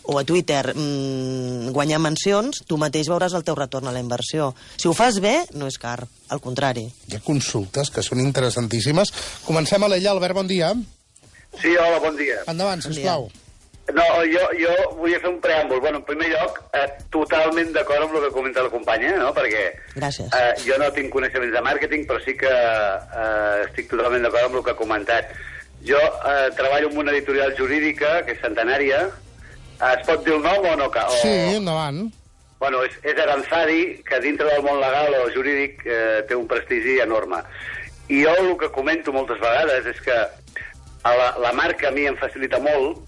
o 0.08 0.18
a 0.20 0.24
Twitter 0.24 0.74
mmm, 0.74 1.72
guanyar 1.76 2.00
mencions, 2.00 2.62
tu 2.68 2.78
mateix 2.80 3.10
veuràs 3.12 3.36
el 3.36 3.44
teu 3.48 3.56
retorn 3.60 3.88
a 3.90 3.94
la 3.96 4.00
inversió. 4.04 4.54
Si 4.80 4.88
ho 4.88 4.94
fas 4.96 5.20
bé, 5.24 5.42
no 5.60 5.68
és 5.68 5.78
car, 5.82 6.00
al 6.32 6.40
contrari. 6.44 6.86
Hi 7.12 7.18
ha 7.18 7.24
consultes 7.26 7.92
que 7.92 8.04
són 8.06 8.22
interessantíssimes. 8.24 9.12
Comencem 9.46 9.84
a 9.84 9.90
l'ella. 9.92 10.14
Albert, 10.16 10.34
bon 10.40 10.48
dia. 10.48 10.72
Sí, 11.60 11.74
hola, 11.76 12.00
bon 12.04 12.16
dia. 12.16 12.40
Endavant, 12.48 12.82
sisplau. 12.86 13.28
No, 13.88 14.04
jo, 14.28 14.42
jo 14.60 14.72
volia 14.98 15.20
fer 15.24 15.30
un 15.32 15.38
preàmbul. 15.40 15.80
Bueno, 15.80 16.02
en 16.02 16.06
primer 16.08 16.28
lloc, 16.34 16.58
eh, 16.76 16.88
totalment 17.14 17.70
d'acord 17.76 18.04
amb 18.04 18.18
el 18.20 18.26
que 18.26 18.32
comenta 18.36 18.64
la 18.66 18.70
companya, 18.74 19.14
no? 19.16 19.30
perquè 19.34 19.62
Gràcies. 19.96 20.28
eh, 20.36 20.56
jo 20.66 20.76
no 20.82 20.90
tinc 20.92 21.08
coneixements 21.14 21.54
de 21.56 21.62
màrqueting, 21.64 22.04
però 22.10 22.20
sí 22.24 22.36
que 22.36 22.52
eh, 22.52 23.64
estic 23.70 23.88
totalment 23.94 24.28
d'acord 24.28 24.50
amb 24.50 24.60
el 24.60 24.66
que 24.66 24.72
ha 24.76 24.80
comentat. 24.82 25.32
Jo 25.88 26.02
eh, 26.04 26.50
treballo 26.58 26.90
en 26.92 26.98
una 27.00 27.12
editorial 27.16 27.56
jurídica, 27.58 28.26
que 28.28 28.36
és 28.36 28.44
centenària. 28.44 29.06
Eh, 29.78 29.94
es 29.94 30.06
pot 30.08 30.24
dir 30.26 30.34
el 30.36 30.42
nom 30.46 30.66
o 30.66 30.76
no? 30.80 30.88
O... 30.90 31.18
Sí, 31.22 31.34
endavant. 31.58 32.08
Bueno, 32.60 32.82
és, 32.88 32.96
és 33.06 33.20
Aranzadi, 33.22 33.82
que 34.06 34.20
dintre 34.24 34.48
del 34.50 34.64
món 34.66 34.80
legal 34.82 35.14
o 35.20 35.28
jurídic 35.36 35.84
eh, 35.86 36.24
té 36.28 36.38
un 36.38 36.48
prestigi 36.50 36.98
enorme. 37.04 37.44
I 38.10 38.24
jo 38.24 38.34
el 38.42 38.56
que 38.58 38.72
comento 38.74 39.14
moltes 39.14 39.38
vegades 39.44 39.86
és 39.94 40.00
que 40.02 40.16
a 40.18 41.12
la, 41.14 41.28
la 41.44 41.52
marca 41.54 41.90
a 41.90 41.94
mi 41.94 42.08
em 42.10 42.18
facilita 42.18 42.58
molt, 42.64 43.04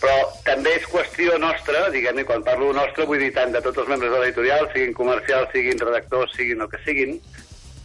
però 0.00 0.14
també 0.46 0.72
és 0.78 0.86
qüestió 0.88 1.36
nostra, 1.40 1.88
diguem-ne, 1.92 2.24
quan 2.28 2.44
parlo 2.46 2.72
nostra 2.76 3.06
vull 3.08 3.20
dir 3.20 3.32
tant 3.36 3.52
de 3.52 3.60
tots 3.64 3.82
els 3.82 3.90
membres 3.92 4.12
de 4.12 4.22
l'editorial, 4.22 4.66
siguin 4.72 4.96
comercials, 4.96 5.52
siguin 5.52 5.80
redactors, 5.80 6.32
siguin 6.36 6.64
el 6.64 6.70
que 6.72 6.80
siguin, 6.86 7.18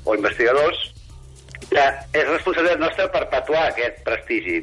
o 0.06 0.16
investigadors, 0.16 0.82
que 1.70 1.84
és 2.16 2.28
responsabilitat 2.30 2.82
nostra 2.82 3.10
perpetuar 3.14 3.66
aquest 3.68 4.00
prestigi. 4.08 4.62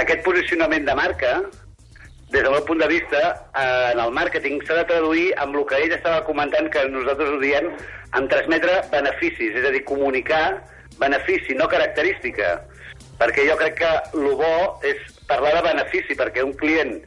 Aquest 0.00 0.22
posicionament 0.24 0.86
de 0.86 0.96
marca, 0.96 1.32
des 2.30 2.42
del 2.42 2.52
meu 2.52 2.64
punt 2.64 2.80
de 2.80 2.88
vista, 2.88 3.20
eh, 3.56 3.92
en 3.92 4.00
el 4.04 4.10
màrqueting 4.12 4.60
s'ha 4.66 4.82
de 4.82 4.88
traduir 4.90 5.28
amb 5.40 5.56
el 5.56 5.64
que 5.66 5.78
ell 5.80 5.94
estava 5.96 6.24
comentant, 6.26 6.68
que 6.70 6.88
nosaltres 6.88 7.30
ho 7.30 7.38
diem, 7.40 7.70
en 8.18 8.28
transmetre 8.28 8.82
beneficis, 8.92 9.54
és 9.56 9.64
a 9.64 9.72
dir, 9.72 9.84
comunicar 9.88 10.62
benefici, 10.98 11.56
no 11.56 11.68
característica. 11.68 12.58
Perquè 13.18 13.46
jo 13.48 13.56
crec 13.58 13.78
que 13.80 13.92
el 14.14 14.34
bo 14.38 14.80
és 14.86 15.00
parlar 15.30 15.54
de 15.56 15.64
benefici, 15.70 16.16
perquè 16.18 16.44
un 16.44 16.52
client 16.60 16.98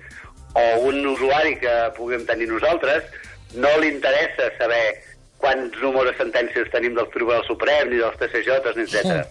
o 0.58 0.66
un 0.90 1.06
usuari 1.14 1.56
que 1.62 1.76
puguem 1.96 2.26
tenir 2.28 2.50
nosaltres 2.50 3.06
no 3.56 3.72
li 3.80 3.92
interessa 3.94 4.50
saber 4.58 4.84
quants 5.42 5.78
números 5.82 6.12
de 6.12 6.24
sentències 6.24 6.70
tenim 6.74 6.96
del 6.96 7.10
Tribunal 7.14 7.44
Suprem, 7.48 7.90
ni 7.90 8.02
dels 8.02 8.18
TCJs, 8.20 8.76
ni 8.78 8.86
etc. 8.86 9.26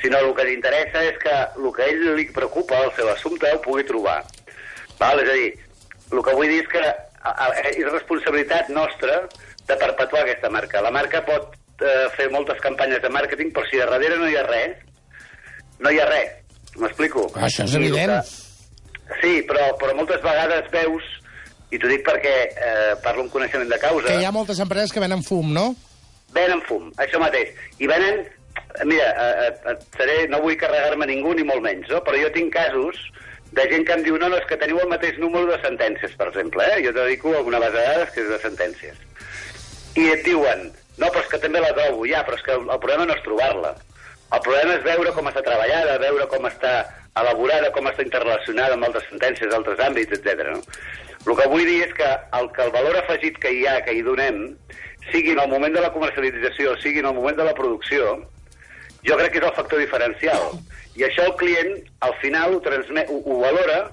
Sinó 0.00 0.20
el 0.20 0.34
que 0.36 0.44
li 0.44 0.56
interessa 0.56 1.04
és 1.06 1.16
que 1.22 1.36
el 1.56 1.70
que 1.72 1.84
a 1.84 1.92
ell 1.92 2.16
li 2.18 2.26
preocupa, 2.34 2.82
el 2.84 2.92
seu 2.98 3.08
assumpte, 3.12 3.52
ho 3.52 3.62
pugui 3.64 3.86
trobar. 3.88 4.20
Val? 5.00 5.20
És 5.22 5.30
a 5.30 5.36
dir, 5.36 5.50
el 6.12 6.22
que 6.22 6.34
vull 6.38 6.50
dir 6.52 6.62
és 6.62 6.70
que 6.72 6.82
és 7.72 7.84
responsabilitat 7.90 8.70
nostra 8.74 9.22
de 9.66 9.76
perpetuar 9.76 10.22
aquesta 10.22 10.50
marca. 10.54 10.82
La 10.84 10.92
marca 10.94 11.22
pot 11.26 11.56
eh, 11.82 12.06
fer 12.16 12.28
moltes 12.30 12.60
campanyes 12.62 13.02
de 13.02 13.10
màrqueting, 13.12 13.52
però 13.54 13.66
si 13.70 13.80
a 13.82 13.88
darrere 13.90 14.20
no 14.20 14.28
hi 14.30 14.36
ha 14.38 14.44
res, 14.46 14.76
no 15.82 15.90
hi 15.90 16.00
ha 16.00 16.06
res. 16.10 16.36
M'explico? 16.76 17.26
Això 17.40 17.64
és 17.64 17.74
evident. 17.78 18.14
Sí, 19.22 19.40
però, 19.48 19.70
però 19.80 19.94
moltes 19.96 20.22
vegades 20.22 20.70
veus, 20.72 21.04
i 21.72 21.80
t'ho 21.80 21.90
dic 21.90 22.02
perquè 22.06 22.36
eh, 22.46 22.94
parlo 23.02 23.24
amb 23.24 23.32
coneixement 23.32 23.70
de 23.70 23.78
causa, 23.82 24.06
Que 24.08 24.20
hi 24.20 24.26
ha 24.28 24.34
moltes 24.34 24.60
empreses 24.62 24.94
que 24.94 25.02
venen 25.02 25.24
fum, 25.26 25.52
no? 25.54 25.70
venen 26.36 26.62
fum, 26.68 26.90
això 27.02 27.20
mateix. 27.22 27.54
I 27.80 27.90
venen... 27.90 28.24
Mira, 28.88 29.06
eh, 29.08 29.46
eh, 29.46 29.72
et 29.72 29.84
seré, 29.96 30.16
no 30.32 30.40
vull 30.42 30.56
carregar-me 30.60 31.06
ningú, 31.08 31.32
ni 31.36 31.44
molt 31.48 31.62
menys, 31.64 31.88
no? 31.92 32.00
però 32.04 32.18
jo 32.20 32.28
tinc 32.34 32.52
casos 32.54 32.98
de 33.56 33.64
gent 33.72 33.86
que 33.88 33.94
em 33.96 34.02
diu 34.04 34.18
no, 34.20 34.28
no, 34.28 34.38
és 34.38 34.48
que 34.50 34.58
teniu 34.60 34.78
el 34.82 34.90
mateix 34.90 35.16
número 35.20 35.48
de 35.48 35.56
sentències, 35.62 36.12
per 36.20 36.28
exemple. 36.28 36.64
Eh? 36.74 36.82
Jo 36.84 36.92
dedico 36.96 37.32
a 37.34 37.40
una 37.40 37.60
base 37.62 37.78
de 37.78 37.86
dades 37.88 38.12
que 38.12 38.24
és 38.24 38.28
de 38.34 38.40
sentències. 38.42 38.98
I 39.96 40.10
et 40.12 40.22
diuen, 40.26 40.68
no, 41.00 41.08
però 41.08 41.22
és 41.22 41.30
que 41.32 41.40
també 41.40 41.62
la 41.64 41.72
trobo, 41.76 42.04
ja, 42.08 42.20
però 42.26 42.36
és 42.36 42.44
que 42.44 42.56
el 42.56 42.68
problema 42.68 43.08
no 43.08 43.16
és 43.16 43.24
trobar-la. 43.24 43.72
El 44.36 44.42
problema 44.44 44.76
és 44.76 44.84
veure 44.84 45.14
com 45.16 45.30
està 45.30 45.42
treballada, 45.46 45.98
veure 46.02 46.28
com 46.28 46.48
està 46.48 46.76
elaborada, 47.16 47.72
com 47.72 47.88
està 47.88 48.04
interrelacionada 48.04 48.76
amb 48.76 48.88
altres 48.88 49.08
sentències, 49.08 49.54
altres 49.54 49.80
àmbits, 49.80 50.12
etc. 50.18 50.50
No? 50.52 50.60
El 51.26 51.38
que 51.40 51.48
vull 51.50 51.64
dir 51.66 51.80
és 51.86 51.94
que 51.96 52.08
el, 52.38 52.50
que 52.52 52.66
el 52.66 52.72
valor 52.74 53.00
afegit 53.00 53.38
que 53.42 53.52
hi 53.54 53.64
ha, 53.66 53.80
que 53.86 53.96
hi 53.96 54.04
donem, 54.04 54.42
sigui 55.10 55.32
en 55.32 55.40
el 55.42 55.48
moment 55.48 55.74
de 55.74 55.84
la 55.84 55.92
comercialització, 55.94 56.76
sigui 56.82 57.00
en 57.00 57.08
el 57.10 57.16
moment 57.16 57.38
de 57.38 57.46
la 57.48 57.54
producció, 57.56 58.18
jo 59.06 59.16
crec 59.16 59.32
que 59.32 59.38
és 59.38 59.44
el 59.44 59.54
factor 59.54 59.78
diferencial. 59.78 60.50
I 60.96 61.04
això 61.04 61.24
el 61.26 61.36
client, 61.36 61.76
al 62.00 62.14
final, 62.22 62.54
ho, 62.54 62.60
transmet, 62.60 63.08
ho, 63.10 63.20
ho 63.24 63.38
valora 63.40 63.90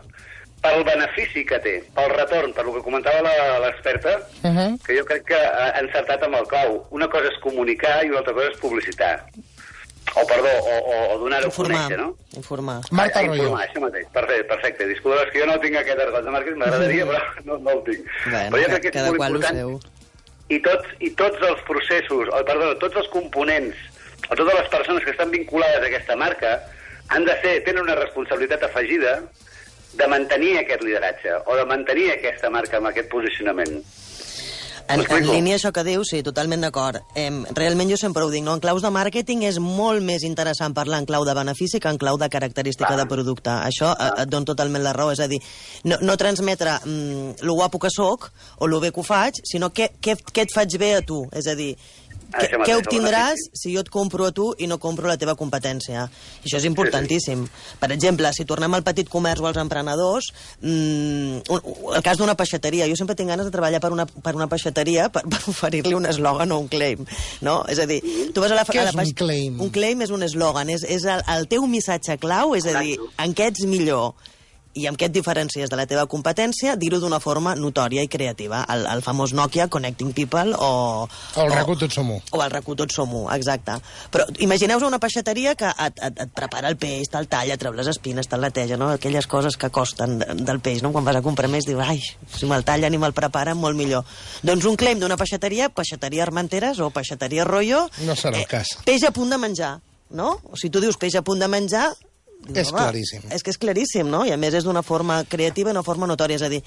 pel 0.63 0.83
benefici 0.87 1.43
que 1.45 1.57
té, 1.59 1.73
pel 1.93 2.09
retorn, 2.15 2.53
per 2.55 2.63
lo 2.65 2.73
que 2.73 2.81
comentava 2.85 3.21
la- 3.21 3.59
l'experta, 3.59 4.19
Uh 4.43 4.49
-huh. 4.49 4.85
que 4.85 4.97
jo 4.97 5.03
crec 5.05 5.25
que 5.25 5.35
ha 5.35 5.79
encertat 5.79 6.23
amb 6.23 6.35
el 6.35 6.47
clau. 6.47 6.87
Una 6.91 7.07
cosa 7.09 7.27
és 7.27 7.37
comunicar 7.41 8.05
i 8.05 8.09
una 8.09 8.19
altra 8.19 8.33
cosa 8.33 8.47
és 8.51 8.57
publicitar. 8.59 9.25
o 10.15 10.27
perdó, 10.27 10.47
o, 10.47 10.73
o, 10.93 11.15
o 11.15 11.17
donar-ho 11.19 11.47
a 11.47 11.51
conèixer, 11.51 11.97
no? 11.97 12.15
Informar. 12.35 12.81
Marta 12.91 13.19
A- 13.19 13.23
a 13.23 13.25
Royo. 13.25 13.43
informar, 13.43 13.67
això 13.69 13.79
mateix. 13.79 14.05
Perfecte, 14.13 14.43
perfecte. 14.43 14.85
Disculpa, 14.87 15.23
és 15.23 15.31
que 15.31 15.39
jo 15.39 15.45
no 15.47 15.59
tinc 15.59 15.75
aquest 15.75 15.99
argot 15.99 16.23
de 16.23 16.29
màrqueting, 16.29 16.57
m'agradaria, 16.59 17.05
però 17.09 17.19
no, 17.45 17.57
no 17.57 17.69
el 17.71 17.83
tinc. 17.83 18.05
Bueno, 18.29 18.49
però 18.51 18.61
jo 18.61 18.67
crec 18.69 18.81
que 18.81 18.99
és 18.99 19.05
molt 19.05 19.35
important. 19.35 19.81
I 20.49 20.59
tots, 20.59 20.87
I 20.99 21.09
tots 21.15 21.41
els 21.41 21.61
processos, 21.61 22.27
o, 22.29 22.43
perdó, 22.45 22.77
tots 22.77 22.95
els 22.97 23.07
components, 23.07 23.75
o 24.29 24.35
totes 24.35 24.53
les 24.59 24.69
persones 24.71 25.03
que 25.03 25.11
estan 25.11 25.31
vinculades 25.31 25.81
a 25.81 25.89
aquesta 25.89 26.15
marca, 26.15 26.53
han 27.09 27.25
de 27.25 27.35
ser, 27.41 27.57
tenen 27.65 27.83
una 27.83 27.97
responsabilitat 27.99 28.63
afegida 28.69 29.17
de 29.93 30.07
mantenir 30.09 30.57
aquest 30.59 30.81
lideratge, 30.81 31.35
o 31.45 31.57
de 31.57 31.65
mantenir 31.69 32.09
aquesta 32.13 32.49
marca 32.49 32.79
amb 32.79 32.89
aquest 32.89 33.11
posicionament. 33.11 33.83
En, 34.87 34.99
en 34.99 35.27
línia 35.29 35.55
això 35.55 35.71
que 35.71 35.83
dius, 35.87 36.09
sí, 36.11 36.19
totalment 36.25 36.65
d'acord. 36.65 36.99
Em, 37.15 37.39
realment 37.55 37.87
jo 37.93 37.97
sempre 37.99 38.25
ho 38.25 38.31
dic, 38.31 38.43
no? 38.43 38.55
en 38.57 38.63
claus 38.63 38.83
de 38.83 38.91
màrqueting 38.91 39.45
és 39.47 39.59
molt 39.63 40.03
més 40.03 40.25
interessant 40.27 40.75
parlar 40.75 40.99
en 41.01 41.07
clau 41.07 41.23
de 41.23 41.35
benefici 41.37 41.79
que 41.79 41.91
en 41.93 41.99
clau 42.01 42.19
de 42.19 42.27
característica 42.29 42.91
Clar. 42.91 42.99
de 42.99 43.07
producte. 43.07 43.53
Això 43.53 43.93
eh, 43.93 44.09
et 44.25 44.31
dono 44.31 44.49
totalment 44.49 44.83
la 44.83 44.91
raó, 44.95 45.13
és 45.15 45.23
a 45.23 45.29
dir, 45.31 45.39
no, 45.87 46.01
no 46.03 46.17
transmetre 46.19 46.75
mm, 46.83 47.45
lo 47.47 47.55
guapo 47.61 47.79
que 47.79 47.93
sóc 47.93 48.27
o 48.59 48.67
lo 48.67 48.81
bé 48.83 48.91
que 48.91 48.99
ho 48.99 49.07
faig, 49.07 49.39
sinó 49.47 49.71
què, 49.71 49.93
què, 50.03 50.17
què 50.19 50.47
et 50.47 50.53
faig 50.53 50.75
bé 50.81 50.93
a 50.97 51.05
tu. 51.07 51.23
És 51.31 51.47
a 51.47 51.55
dir, 51.55 51.71
què, 52.33 52.59
mateix, 52.59 52.65
què 52.67 52.77
obtindràs 52.79 53.43
si 53.55 53.73
jo 53.75 53.83
et 53.83 53.89
compro 53.93 54.27
a 54.27 54.33
tu 54.35 54.49
i 54.57 54.67
no 54.69 54.79
compro 54.81 55.07
la 55.09 55.17
teva 55.21 55.35
competència? 55.39 56.07
I 56.41 56.47
això 56.47 56.59
és 56.59 56.67
importantíssim. 56.69 57.45
Per 57.79 57.89
exemple, 57.95 58.31
si 58.35 58.45
tornem 58.49 58.73
al 58.73 58.85
petit 58.85 59.09
comerç 59.11 59.43
o 59.43 59.49
als 59.49 59.59
emprenedors, 59.61 60.31
mm, 60.61 61.43
un, 61.53 61.71
el 61.95 62.03
cas 62.05 62.19
d'una 62.19 62.35
peixateria. 62.39 62.89
Jo 62.89 62.97
sempre 62.99 63.15
tinc 63.19 63.31
ganes 63.33 63.47
de 63.47 63.53
treballar 63.53 63.81
per 63.83 63.93
una, 63.95 64.05
per 64.05 64.35
una 64.35 64.49
peixateria 64.51 65.09
per, 65.13 65.25
per 65.29 65.41
oferir-li 65.53 65.95
un 65.97 66.09
eslògan 66.09 66.51
o 66.51 66.59
un 66.65 66.69
claim. 66.71 67.05
No? 67.45 67.61
És 67.69 67.79
a 67.79 67.87
dir, 67.89 68.01
tu 68.33 68.43
vas 68.43 68.51
a 68.51 68.59
la... 68.59 68.67
Què 68.67 68.81
a 68.81 68.89
la 68.89 68.95
és 68.95 69.13
un 69.13 69.17
claim? 69.17 69.59
Un 69.61 69.73
claim 69.73 70.05
és 70.05 70.13
un 70.13 70.25
eslògan, 70.25 70.71
és, 70.73 70.85
és 70.87 71.07
el, 71.09 71.25
el 71.35 71.49
teu 71.51 71.67
missatge 71.69 72.17
clau, 72.21 72.55
és 72.57 72.67
a 72.69 72.79
dir, 72.81 72.97
en 73.21 73.35
què 73.37 73.51
ets 73.53 73.67
millor 73.69 74.13
i 74.73 74.87
amb 74.89 74.97
què 74.97 75.05
et 75.09 75.13
diferencies 75.13 75.69
de 75.69 75.77
la 75.77 75.85
teva 75.85 76.05
competència, 76.09 76.75
dir-ho 76.79 76.99
d'una 76.99 77.19
forma 77.21 77.53
notòria 77.55 78.01
i 78.01 78.07
creativa. 78.09 78.63
El, 78.73 78.85
el 78.89 79.01
famós 79.05 79.33
Nokia, 79.37 79.67
Connecting 79.69 80.13
People, 80.17 80.55
o... 80.57 81.07
O 81.35 81.41
el 81.45 81.51
RAC1 81.53 81.79
Tots 81.83 81.93
Som 81.99 82.11
U. 82.15 82.19
O 82.31 82.41
el 82.43 82.51
RAC1 82.51 82.77
Tots 82.81 82.95
Som 82.97 83.13
U, 83.13 83.23
exacte. 83.35 83.75
Però 84.13 84.25
imagineu-vos 84.41 84.87
una 84.87 84.99
peixateria 85.03 85.53
que 85.59 85.69
et, 85.69 85.99
et, 86.09 86.21
et 86.25 86.33
prepara 86.33 86.71
el 86.71 86.77
peix, 86.81 87.09
te'l 87.13 87.27
talla, 87.29 87.57
treu 87.61 87.73
les 87.77 87.89
espines, 87.91 88.27
te'l 88.29 88.41
neteja, 88.47 88.77
no? 88.81 88.89
Aquelles 88.95 89.27
coses 89.27 89.57
que 89.57 89.69
costen 89.69 90.17
de- 90.19 90.33
del 90.41 90.59
peix, 90.59 90.81
no? 90.81 90.91
Quan 90.95 91.05
vas 91.05 91.19
a 91.19 91.25
comprar 91.25 91.49
més, 91.53 91.65
dius, 91.69 91.81
ai, 91.85 92.01
si 92.33 92.49
me'l 92.49 92.65
tallen 92.65 92.93
i 92.93 93.01
me'l 93.01 93.13
preparen, 93.13 93.57
molt 93.61 93.77
millor. 93.77 94.03
Doncs 94.43 94.65
un 94.69 94.75
claim 94.79 94.99
d'una 94.99 95.17
peixateria, 95.21 95.69
peixateria 95.69 96.23
Armenteres 96.25 96.79
o 96.79 96.89
peixateria 96.89 97.45
Rollo... 97.45 97.85
No 98.07 98.15
serà 98.17 98.41
el 98.41 98.47
cas. 98.49 98.77
Peix 98.87 99.03
a 99.05 99.11
punt 99.13 99.29
de 99.29 99.37
menjar, 99.37 99.75
no? 100.09 100.39
O 100.49 100.57
si 100.57 100.69
tu 100.73 100.81
dius 100.81 100.97
peix 100.97 101.15
a 101.19 101.21
punt 101.21 101.39
de 101.43 101.47
menjar... 101.51 101.91
És 102.51 102.71
home, 102.71 102.81
claríssim. 102.81 103.23
És 103.31 103.43
que 103.43 103.53
és 103.53 103.59
claríssim, 103.61 104.09
no? 104.09 104.23
I 104.27 104.33
a 104.35 104.37
més 104.39 104.55
és 104.57 104.65
d'una 104.67 104.83
forma 104.83 105.21
creativa 105.29 105.71
i 105.71 105.75
una 105.75 105.83
forma 105.85 106.09
notòria. 106.09 106.35
És 106.35 106.45
a 106.45 106.49
dir, 106.51 106.59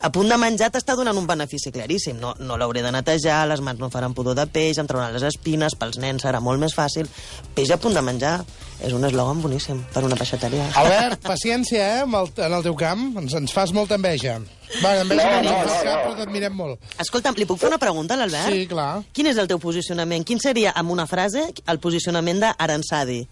a 0.00 0.10
punt 0.14 0.30
de 0.30 0.38
menjar 0.38 0.70
t'està 0.74 0.94
donant 0.98 1.18
un 1.18 1.26
benefici 1.26 1.72
claríssim. 1.74 2.20
No, 2.22 2.34
no 2.38 2.58
l'hauré 2.60 2.84
de 2.84 2.92
netejar, 2.94 3.42
les 3.50 3.62
mans 3.64 3.80
no 3.82 3.90
faran 3.90 4.14
pudor 4.14 4.36
de 4.38 4.46
peix, 4.46 4.78
em 4.78 4.88
trauran 4.90 5.14
les 5.14 5.26
espines, 5.26 5.74
pels 5.78 5.98
nens 6.02 6.22
serà 6.22 6.40
molt 6.44 6.62
més 6.62 6.76
fàcil. 6.76 7.10
Peix 7.54 7.74
a 7.74 7.80
punt 7.82 7.96
de 7.98 8.04
menjar 8.04 8.38
és 8.84 8.92
un 8.92 9.04
eslògan 9.06 9.40
boníssim 9.42 9.80
per 9.94 10.04
una 10.06 10.16
peixateria. 10.18 10.66
Albert, 10.80 11.22
paciència, 11.26 11.82
eh, 11.84 12.02
amb 12.04 12.18
el, 12.20 12.30
en 12.46 12.58
el 12.58 12.66
teu 12.66 12.74
camp. 12.78 13.06
Ens, 13.22 13.34
ens 13.38 13.54
fas 13.54 13.72
molta 13.74 13.98
enveja. 13.98 14.38
Va, 14.82 14.96
enveja 15.00 15.24
No, 15.24 15.42
no, 15.42 15.50
no, 15.50 15.68
no, 15.68 15.78
cap, 15.86 16.02
però 16.02 16.16
t'admirem 16.18 16.54
molt. 16.56 16.90
Escolta'm, 17.02 17.36
li 17.38 17.46
puc 17.46 17.60
fer 17.60 17.70
una 17.70 17.78
pregunta 17.78 18.16
a 18.16 18.20
l'Albert? 18.20 18.50
Sí, 18.50 18.66
clar. 18.70 19.04
Quin 19.14 19.30
és 19.30 19.38
el 19.40 19.50
teu 19.50 19.60
posicionament? 19.62 20.26
Quin 20.26 20.42
seria, 20.42 20.74
amb 20.74 20.94
una 20.94 21.06
frase, 21.10 21.46
el 21.70 21.80
posicionament 21.82 22.42
d'Aransadi? 22.42 23.22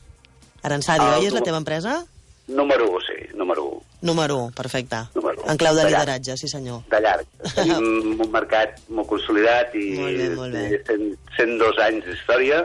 Aransadi, 0.62 1.04
Ah, 1.04 1.18
oi? 1.18 1.26
És 1.26 1.32
la 1.34 1.40
teva 1.42 1.58
empresa? 1.58 2.04
Número 2.48 2.86
1, 2.90 3.00
sí, 3.06 3.36
número 3.38 3.62
1. 3.64 3.82
Número 4.02 4.36
1, 4.46 4.52
perfecte. 4.54 4.96
Número 5.14 5.40
u. 5.42 5.50
En 5.50 5.56
clau 5.56 5.74
de 5.74 5.84
De 5.84 5.90
llarg. 5.90 6.00
lideratge, 6.06 6.36
sí 6.36 6.48
senyor. 6.48 6.82
de 6.90 7.00
llarg. 7.00 7.26
Tenim 7.54 8.20
un 8.24 8.30
mercat 8.32 8.80
molt 8.88 9.08
consolidat 9.08 9.74
i 9.74 9.84
Molt 9.98 10.16
bé, 10.18 10.28
molt 10.36 10.52
bé. 10.52 10.82
100, 10.86 11.16
102 11.36 11.78
anys 11.78 12.04
d'història 12.06 12.64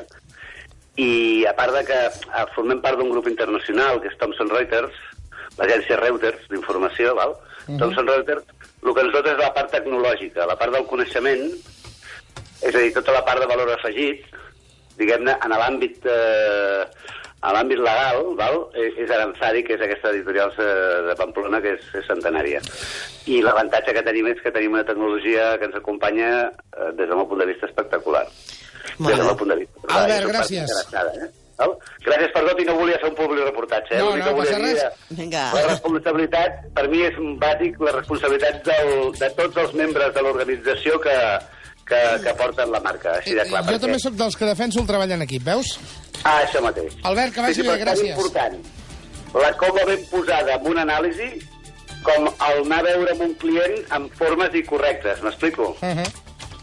i 0.97 1.45
a 1.45 1.53
part 1.53 1.73
de 1.77 1.83
que 1.85 1.97
eh, 2.07 2.45
formem 2.55 2.81
part 2.81 2.97
d'un 2.97 3.11
grup 3.13 3.27
internacional 3.29 4.01
que 4.01 4.09
és 4.09 4.17
Thomson 4.17 4.49
Reuters, 4.49 4.93
l'agència 5.57 5.97
Reuters 6.01 6.41
d'informació, 6.49 7.13
val? 7.15 7.35
Thomson 7.67 8.07
Reuters, 8.07 8.43
el 8.83 8.93
que 8.95 9.01
ens 9.05 9.13
dota 9.13 9.31
és 9.33 9.37
la 9.41 9.53
part 9.53 9.69
tecnològica, 9.71 10.45
la 10.47 10.55
part 10.57 10.73
del 10.73 10.85
coneixement, 10.87 11.43
és 12.63 12.73
a 12.73 12.79
dir, 12.79 12.93
tota 12.95 13.11
la 13.13 13.23
part 13.25 13.41
de 13.43 13.45
valor 13.49 13.69
afegit, 13.75 14.23
diguem-ne, 14.97 15.35
en 15.45 15.51
l'àmbit 15.53 16.05
eh, 16.09 16.85
a 17.47 17.53
l'àmbit 17.55 17.79
legal, 17.79 18.21
val? 18.39 18.57
Eh, 18.75 18.89
és 19.03 19.09
Aranzadi, 19.15 19.63
que 19.63 19.77
és 19.77 19.83
aquesta 19.85 20.11
editorial 20.11 20.51
eh, 20.59 20.67
de 21.07 21.15
Pamplona, 21.19 21.61
que 21.63 21.75
és, 21.77 21.87
és 21.95 22.05
centenària. 22.09 22.59
I 23.31 23.39
l'avantatge 23.45 23.95
que 23.95 24.03
tenim 24.05 24.27
és 24.33 24.41
que 24.43 24.51
tenim 24.55 24.75
una 24.75 24.83
tecnologia 24.87 25.53
que 25.61 25.69
ens 25.69 25.79
acompanya 25.79 26.29
eh, 26.51 26.91
des 26.97 27.07
del 27.07 27.15
meu 27.15 27.27
punt 27.31 27.39
de 27.43 27.49
vista 27.53 27.69
espectacular. 27.71 28.25
Molt 28.97 29.11
des 29.13 29.19
del 29.19 29.27
meu 29.31 29.37
punt 29.39 29.51
de 29.55 29.59
vista. 29.63 29.83
Albert, 30.01 30.31
gràcies. 30.31 30.77
Eh? 30.93 31.27
Val? 31.57 31.71
Gràcies 32.05 32.29
per 32.35 32.43
tot 32.45 32.59
i 32.61 32.65
no 32.67 32.75
volia 32.77 32.99
fer 33.01 33.09
un 33.09 33.15
public 33.17 33.47
reportatge. 33.47 33.95
Eh? 33.95 34.01
No, 34.03 34.11
no 34.13 34.33
volia 34.35 34.35
passa 34.37 34.59
dir 34.61 34.73
res. 34.75 35.05
Vinga. 35.17 35.45
La 35.55 35.63
responsabilitat, 35.71 36.59
per 36.77 36.83
mi 36.91 37.01
és 37.07 37.17
bàsic, 37.41 37.79
la 37.87 37.95
responsabilitat 37.97 38.59
del, 38.67 38.91
de 39.17 39.29
tots 39.39 39.63
els 39.63 39.73
membres 39.79 40.13
de 40.13 40.21
l'organització 40.27 40.99
que, 41.01 41.15
que, 41.89 42.01
que 42.27 42.35
porten 42.37 42.69
la 42.75 42.81
marca, 42.85 43.15
així 43.17 43.33
de 43.33 43.47
clar. 43.49 43.63
jo 43.63 43.71
perquè- 43.71 43.81
també 43.87 43.97
sóc 44.03 44.19
dels 44.19 44.37
que 44.37 44.45
defenso 44.51 44.83
el 44.83 44.87
treball 44.91 45.15
en 45.17 45.25
equip, 45.25 45.43
veus? 45.49 45.73
Ah, 46.23 46.41
això 46.43 46.61
mateix. 46.61 46.93
Albert, 47.03 47.33
que 47.33 47.41
vagi 47.41 47.53
sí, 47.53 47.61
sí, 47.61 47.67
bé, 47.67 47.77
gràcies. 47.83 48.15
important. 48.15 48.57
La 49.37 49.51
coma 49.59 49.83
ben 49.85 50.05
posada 50.09 50.55
en 50.55 50.67
una 50.71 50.85
anàlisi 50.87 51.33
com 52.03 52.27
el 52.27 52.63
anar 52.63 52.79
a 52.79 52.85
veure 52.87 53.11
amb 53.11 53.25
un 53.27 53.35
client 53.41 53.91
amb 53.97 54.13
formes 54.15 54.55
i 54.55 54.63
correctes, 54.63 55.21
m'explico? 55.21 55.75
Uh 55.81 55.93
-huh. 55.97 56.07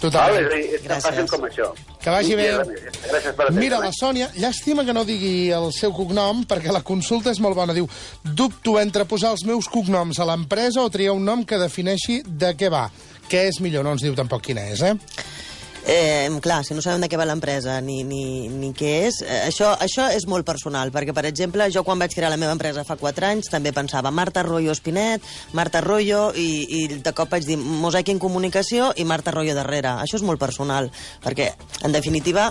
Val? 0.04 0.10
Totalment. 0.10 0.46
És, 0.46 0.52
a 0.52 0.56
dir, 0.56 0.74
és 0.74 0.82
tan 0.82 1.00
fàcil 1.00 1.28
com 1.30 1.44
això. 1.48 1.68
Que 2.02 2.10
vagi 2.12 2.34
bé. 2.36 2.48
Gràcies 3.08 3.36
per. 3.36 3.46
Mira, 3.56 3.78
la 3.80 3.92
Sònia, 3.92 4.28
llàstima 4.36 4.84
que 4.84 4.92
no 4.92 5.04
digui 5.04 5.50
el 5.50 5.70
seu 5.72 5.92
cognom, 5.92 6.44
perquè 6.44 6.72
la 6.72 6.82
consulta 6.82 7.30
és 7.30 7.40
molt 7.40 7.56
bona. 7.56 7.72
Diu, 7.72 7.88
dubto 8.22 8.78
entre 8.80 9.06
posar 9.08 9.32
els 9.32 9.44
meus 9.48 9.68
cognoms 9.68 10.18
a 10.18 10.24
l'empresa 10.28 10.82
o 10.82 10.90
triar 10.90 11.12
un 11.16 11.24
nom 11.24 11.44
que 11.44 11.60
defineixi 11.60 12.22
de 12.26 12.52
què 12.58 12.70
va. 12.70 12.90
Què 13.30 13.48
és 13.48 13.60
millor? 13.64 13.84
No 13.84 13.92
ens 13.96 14.02
diu 14.04 14.14
tampoc 14.14 14.42
quina 14.42 14.66
és, 14.68 14.82
eh? 14.82 14.94
Eh, 15.86 16.30
clar, 16.40 16.64
si 16.64 16.72
no 16.72 16.80
sabem 16.80 17.02
de 17.04 17.10
què 17.12 17.18
va 17.20 17.26
l'empresa 17.28 17.74
ni, 17.84 17.98
ni, 18.08 18.48
ni 18.48 18.70
què 18.72 18.92
és, 19.04 19.18
eh, 19.20 19.42
això, 19.50 19.74
això 19.84 20.06
és 20.16 20.24
molt 20.24 20.46
personal, 20.48 20.88
perquè, 20.94 21.12
per 21.12 21.26
exemple, 21.28 21.66
jo 21.74 21.82
quan 21.84 22.00
vaig 22.00 22.14
crear 22.16 22.30
la 22.32 22.38
meva 22.40 22.54
empresa 22.56 22.86
fa 22.88 22.96
4 22.96 23.28
anys 23.28 23.52
també 23.52 23.74
pensava 23.76 24.12
Marta 24.14 24.40
Arroyo 24.40 24.72
Espinet, 24.72 25.20
Marta 25.52 25.82
Arroyo, 25.82 26.30
i, 26.40 26.48
i 26.64 26.80
de 27.04 27.12
cop 27.12 27.28
vaig 27.36 27.44
dir 27.44 27.58
Mosaic 27.60 28.14
en 28.14 28.22
Comunicació 28.22 28.94
i 28.96 29.04
Marta 29.04 29.34
Arroyo 29.34 29.52
darrere. 29.58 29.92
Això 30.00 30.16
és 30.16 30.24
molt 30.24 30.40
personal, 30.40 30.88
perquè, 31.20 31.50
en 31.84 31.92
definitiva, 31.92 32.48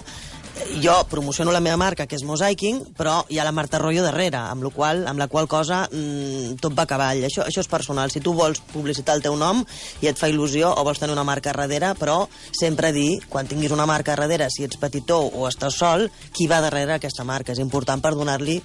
jo 0.81 0.93
promociono 1.09 1.51
la 1.51 1.59
meva 1.59 1.77
marca, 1.77 2.05
que 2.07 2.15
és 2.17 2.23
Mosaiking, 2.25 2.81
però 2.97 3.21
hi 3.29 3.39
ha 3.39 3.45
la 3.45 3.53
Marta 3.55 3.77
Arroyo 3.77 4.03
darrere, 4.05 4.37
amb, 4.37 4.63
lo 4.63 4.71
qual, 4.73 5.03
amb 5.07 5.19
la 5.19 5.27
qual 5.27 5.47
cosa 5.47 5.83
mm, 5.91 6.57
tot 6.61 6.75
va 6.77 6.85
a 6.85 6.89
cavall. 6.89 7.23
Això, 7.27 7.45
això 7.47 7.63
és 7.63 7.69
personal. 7.69 8.11
Si 8.11 8.21
tu 8.23 8.33
vols 8.37 8.61
publicitar 8.73 9.15
el 9.17 9.23
teu 9.25 9.37
nom 9.39 9.63
i 10.01 10.09
et 10.09 10.19
fa 10.19 10.29
il·lusió 10.29 10.73
o 10.73 10.85
vols 10.85 11.01
tenir 11.01 11.15
una 11.15 11.25
marca 11.27 11.53
darrere, 11.53 11.93
però 11.99 12.23
sempre 12.51 12.91
dir, 12.95 13.21
quan 13.29 13.49
tinguis 13.49 13.73
una 13.73 13.87
marca 13.89 14.15
darrere, 14.15 14.49
si 14.53 14.65
ets 14.67 14.79
petitó 14.81 15.19
o 15.25 15.47
estàs 15.49 15.77
sol, 15.79 16.07
qui 16.33 16.47
va 16.47 16.61
darrere 16.63 16.97
aquesta 16.97 17.25
marca. 17.25 17.53
És 17.53 17.61
important 17.63 18.01
per 18.01 18.13
donar-li 18.15 18.59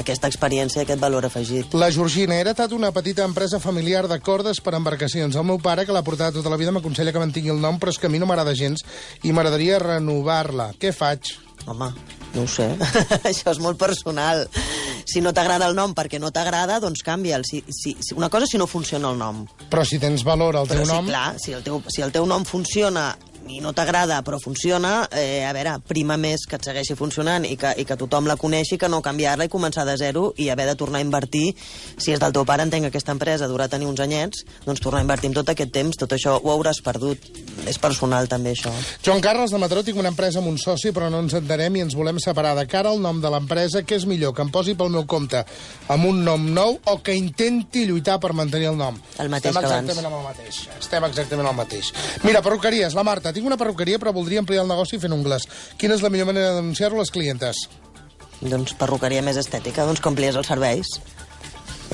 aquesta 0.00 0.28
experiència 0.30 0.82
aquest 0.82 1.00
valor 1.00 1.28
afegit. 1.28 1.74
La 1.74 1.90
Georgina, 1.94 2.36
he 2.36 2.44
heretat 2.44 2.72
una 2.72 2.92
petita 2.92 3.24
empresa 3.24 3.60
familiar 3.60 4.06
de 4.08 4.20
cordes 4.20 4.60
per 4.64 4.74
embarcacions. 4.78 5.36
El 5.36 5.48
meu 5.48 5.60
pare, 5.62 5.86
que 5.86 5.94
l'ha 5.94 6.04
portat 6.06 6.34
tota 6.34 6.52
la 6.52 6.60
vida, 6.60 6.74
m'aconsella 6.74 7.12
que 7.12 7.22
mantingui 7.22 7.54
el 7.54 7.62
nom, 7.62 7.78
però 7.80 7.94
és 7.94 8.00
que 8.00 8.10
a 8.10 8.12
mi 8.12 8.22
no 8.22 8.28
m'agrada 8.30 8.56
gens 8.58 8.84
i 9.22 9.32
m'agradaria 9.32 9.80
renovar-la. 9.82 10.72
Què 10.80 10.92
faig? 10.94 11.33
Home, 11.66 11.90
no 12.34 12.42
ho 12.44 12.48
sé. 12.50 12.66
Això 13.30 13.52
és 13.54 13.60
molt 13.62 13.78
personal. 13.80 14.44
Si 15.08 15.20
no 15.24 15.32
t'agrada 15.36 15.68
el 15.70 15.76
nom 15.76 15.94
perquè 15.96 16.20
no 16.20 16.32
t'agrada, 16.34 16.80
doncs 16.82 17.04
canvia'l. 17.06 17.44
Si, 17.48 17.62
si, 17.68 17.94
si, 18.00 18.16
una 18.16 18.30
cosa 18.32 18.48
si 18.50 18.60
no 18.60 18.66
funciona 18.68 19.12
el 19.12 19.20
nom. 19.20 19.44
Però 19.72 19.84
si 19.88 20.00
tens 20.02 20.24
valor 20.26 20.58
al 20.60 20.68
teu 20.68 20.82
Però 20.82 20.98
nom... 20.98 21.08
clar, 21.08 21.38
si 21.40 21.56
el 21.56 21.64
teu, 21.64 21.80
si 21.92 22.04
el 22.04 22.12
teu 22.14 22.26
nom 22.28 22.44
funciona 22.48 23.12
i 23.48 23.60
no 23.60 23.72
t'agrada, 23.76 24.22
però 24.24 24.38
funciona, 24.40 25.08
eh, 25.12 25.44
a 25.44 25.52
veure, 25.52 25.76
prima 25.86 26.16
més 26.16 26.46
que 26.48 26.56
et 26.56 26.64
segueixi 26.64 26.94
funcionant 26.96 27.44
i 27.44 27.56
que, 27.60 27.74
i 27.76 27.84
que 27.84 27.96
tothom 28.00 28.26
la 28.26 28.36
coneixi 28.40 28.78
que 28.80 28.88
no 28.88 29.02
canviar-la 29.04 29.46
i 29.46 29.52
començar 29.52 29.84
de 29.84 29.96
zero 30.00 30.32
i 30.40 30.48
haver 30.50 30.66
de 30.70 30.76
tornar 30.80 30.98
a 31.00 31.04
invertir. 31.04 31.54
Si 31.98 32.12
és 32.14 32.20
del 32.22 32.32
teu 32.32 32.46
pare, 32.48 32.64
entenc 32.64 32.86
que 32.86 32.92
aquesta 32.94 33.12
empresa 33.12 33.48
durà 33.50 33.68
tenir 33.68 33.86
uns 33.86 34.00
anyets, 34.00 34.44
doncs 34.64 34.80
tornar 34.80 35.02
a 35.02 35.06
invertir 35.06 35.30
en 35.30 35.36
tot 35.36 35.52
aquest 35.52 35.72
temps, 35.74 35.98
tot 36.00 36.12
això 36.16 36.38
ho 36.40 36.54
hauràs 36.54 36.80
perdut. 36.84 37.18
És 37.68 37.78
personal, 37.78 38.28
també, 38.28 38.52
això. 38.56 38.72
Joan 39.04 39.20
Carles 39.24 39.52
de 39.52 39.58
Mataró, 39.60 39.84
tinc 39.84 39.98
una 40.00 40.10
empresa 40.12 40.40
amb 40.40 40.48
un 40.48 40.58
soci, 40.58 40.92
però 40.92 41.10
no 41.12 41.20
ens 41.24 41.36
entenem 41.36 41.76
i 41.76 41.84
ens 41.84 41.94
volem 41.96 42.18
separar. 42.20 42.54
De 42.58 42.66
cara 42.66 42.90
al 42.90 43.00
nom 43.00 43.20
de 43.20 43.30
l'empresa, 43.30 43.84
què 43.84 43.96
és 44.00 44.08
millor, 44.08 44.34
que 44.34 44.42
em 44.42 44.50
posi 44.52 44.74
pel 44.74 44.90
meu 44.92 45.04
compte 45.06 45.44
amb 45.88 46.08
un 46.08 46.24
nom 46.24 46.48
nou 46.54 46.78
o 46.90 46.96
que 47.04 47.14
intenti 47.16 47.84
lluitar 47.86 48.18
per 48.20 48.32
mantenir 48.32 48.72
el 48.72 48.76
nom? 48.80 48.98
El 49.20 49.28
mateix 49.32 49.52
Estem 49.54 49.60
que 49.62 49.68
abans. 49.68 49.90
exactament 49.90 50.10
amb 50.10 50.18
el 50.18 50.26
mateix. 50.30 50.60
Estem 50.80 51.08
exactament 51.10 51.48
al 51.48 51.56
mateix. 51.56 51.92
Mira, 52.24 52.42
perruqueries, 52.42 52.94
la 52.94 53.04
Marta. 53.04 53.33
Tinc 53.34 53.50
una 53.50 53.60
perruqueria, 53.60 53.98
però 53.98 54.14
voldria 54.14 54.40
ampliar 54.42 54.62
el 54.64 54.70
negoci 54.70 55.02
fent 55.02 55.16
ungles. 55.16 55.48
Quina 55.80 55.98
és 55.98 56.04
la 56.04 56.12
millor 56.14 56.30
manera 56.30 56.52
de 56.54 56.62
denunciar-ho 56.62 57.00
a 57.00 57.04
les 57.04 57.12
clientes? 57.14 57.66
doncs 58.44 58.74
perruqueria 58.78 59.24
més 59.24 59.38
estètica, 59.40 59.86
doncs 59.86 60.02
que 60.02 60.10
amplies 60.10 60.36
els 60.36 60.50
serveis. 60.50 60.98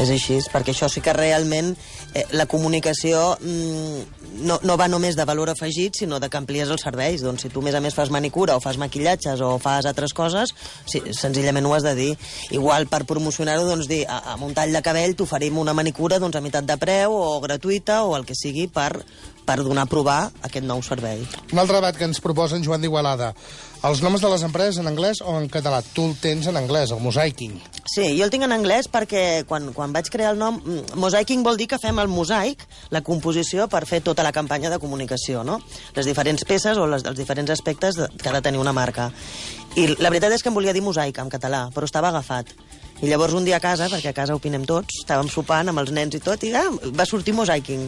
És 0.00 0.08
així, 0.08 0.38
perquè 0.48 0.72
això 0.72 0.88
sí 0.88 1.02
que 1.04 1.12
realment 1.12 1.74
eh, 2.14 2.22
la 2.32 2.46
comunicació 2.48 3.34
mm, 3.36 4.20
no, 4.46 4.56
no 4.64 4.76
va 4.80 4.86
només 4.88 5.16
de 5.18 5.26
valor 5.28 5.50
afegit, 5.52 5.98
sinó 5.98 6.20
de 6.22 6.30
que 6.30 6.38
amplies 6.38 6.70
els 6.72 6.84
serveis. 6.86 7.24
Doncs 7.26 7.44
si 7.44 7.50
tu, 7.52 7.60
a 7.60 7.66
més 7.66 7.76
a 7.76 7.82
més, 7.84 7.96
fas 7.98 8.12
manicura 8.14 8.56
o 8.56 8.62
fas 8.64 8.78
maquillatges 8.80 9.42
o 9.44 9.50
fas 9.60 9.88
altres 9.90 10.14
coses, 10.16 10.54
sí, 10.88 11.02
senzillament 11.16 11.66
ho 11.66 11.74
has 11.76 11.84
de 11.84 11.96
dir. 11.98 12.10
Igual 12.56 12.86
per 12.88 13.02
promocionar-ho, 13.10 13.66
doncs 13.68 13.90
dir, 13.90 14.04
a, 14.08 14.22
amb 14.36 14.46
un 14.48 14.54
tall 14.56 14.72
de 14.72 14.84
cabell 14.86 15.18
t'oferim 15.18 15.58
una 15.60 15.76
manicura 15.76 16.20
doncs, 16.22 16.38
a 16.38 16.44
meitat 16.44 16.70
de 16.70 16.78
preu 16.80 17.18
o 17.18 17.40
gratuïta 17.44 18.04
o 18.06 18.16
el 18.16 18.24
que 18.24 18.38
sigui 18.38 18.70
per, 18.72 18.94
per 19.46 19.60
donar 19.64 19.86
a 19.86 19.90
provar 19.90 20.20
aquest 20.46 20.66
nou 20.66 20.82
servei. 20.86 21.24
Un 21.52 21.58
altre 21.58 21.78
debat 21.78 21.96
que 21.96 22.06
ens 22.08 22.20
proposa 22.22 22.56
en 22.56 22.64
Joan 22.66 22.82
d'Igualada. 22.82 23.32
Els 23.80 24.02
noms 24.04 24.20
de 24.20 24.28
les 24.28 24.42
empreses 24.44 24.76
en 24.82 24.90
anglès 24.90 25.22
o 25.24 25.32
en 25.40 25.46
català? 25.48 25.78
Tu 25.80 26.04
el 26.04 26.12
tens 26.20 26.50
en 26.50 26.58
anglès, 26.60 26.90
el 26.92 27.00
mosaiking. 27.00 27.54
Sí, 27.88 28.04
jo 28.18 28.26
el 28.26 28.32
tinc 28.32 28.44
en 28.44 28.52
anglès 28.52 28.90
perquè 28.92 29.46
quan, 29.48 29.70
quan 29.72 29.94
vaig 29.96 30.10
crear 30.12 30.34
el 30.34 30.40
nom... 30.40 30.58
mm, 30.60 30.98
Mosaiking 31.00 31.40
vol 31.46 31.56
dir 31.56 31.70
que 31.70 31.78
fem 31.80 31.96
el 32.02 32.10
mosaic, 32.12 32.66
la 32.92 33.00
composició, 33.00 33.70
per 33.72 33.86
fer 33.88 34.02
tota 34.04 34.26
la 34.26 34.34
campanya 34.36 34.68
de 34.68 34.78
comunicació, 34.82 35.46
no? 35.48 35.62
Les 35.96 36.04
diferents 36.04 36.44
peces 36.44 36.76
o 36.76 36.84
les, 36.86 37.06
els 37.08 37.16
diferents 37.16 37.56
aspectes 37.56 37.96
de, 37.96 38.10
que 38.20 38.28
ha 38.28 38.36
de 38.36 38.44
tenir 38.44 38.60
una 38.60 38.76
marca. 38.76 39.08
I 39.80 39.86
la 39.96 40.12
veritat 40.12 40.36
és 40.36 40.44
que 40.44 40.52
em 40.52 40.60
volia 40.60 40.76
dir 40.76 40.84
mosaic 40.84 41.16
en 41.22 41.32
català, 41.32 41.68
però 41.72 41.88
estava 41.88 42.12
agafat. 42.12 42.52
I 43.00 43.08
llavors 43.08 43.32
un 43.32 43.46
dia 43.48 43.56
a 43.56 43.64
casa, 43.64 43.88
perquè 43.88 44.10
a 44.12 44.16
casa 44.16 44.36
opinem 44.36 44.66
tots, 44.68 45.00
estàvem 45.00 45.30
sopant 45.32 45.72
amb 45.72 45.80
els 45.80 45.92
nens 45.96 46.18
i 46.18 46.20
tot, 46.20 46.42
i 46.44 46.52
ah, 46.52 46.66
va 46.92 47.08
sortir 47.08 47.32
mosaiking. 47.32 47.86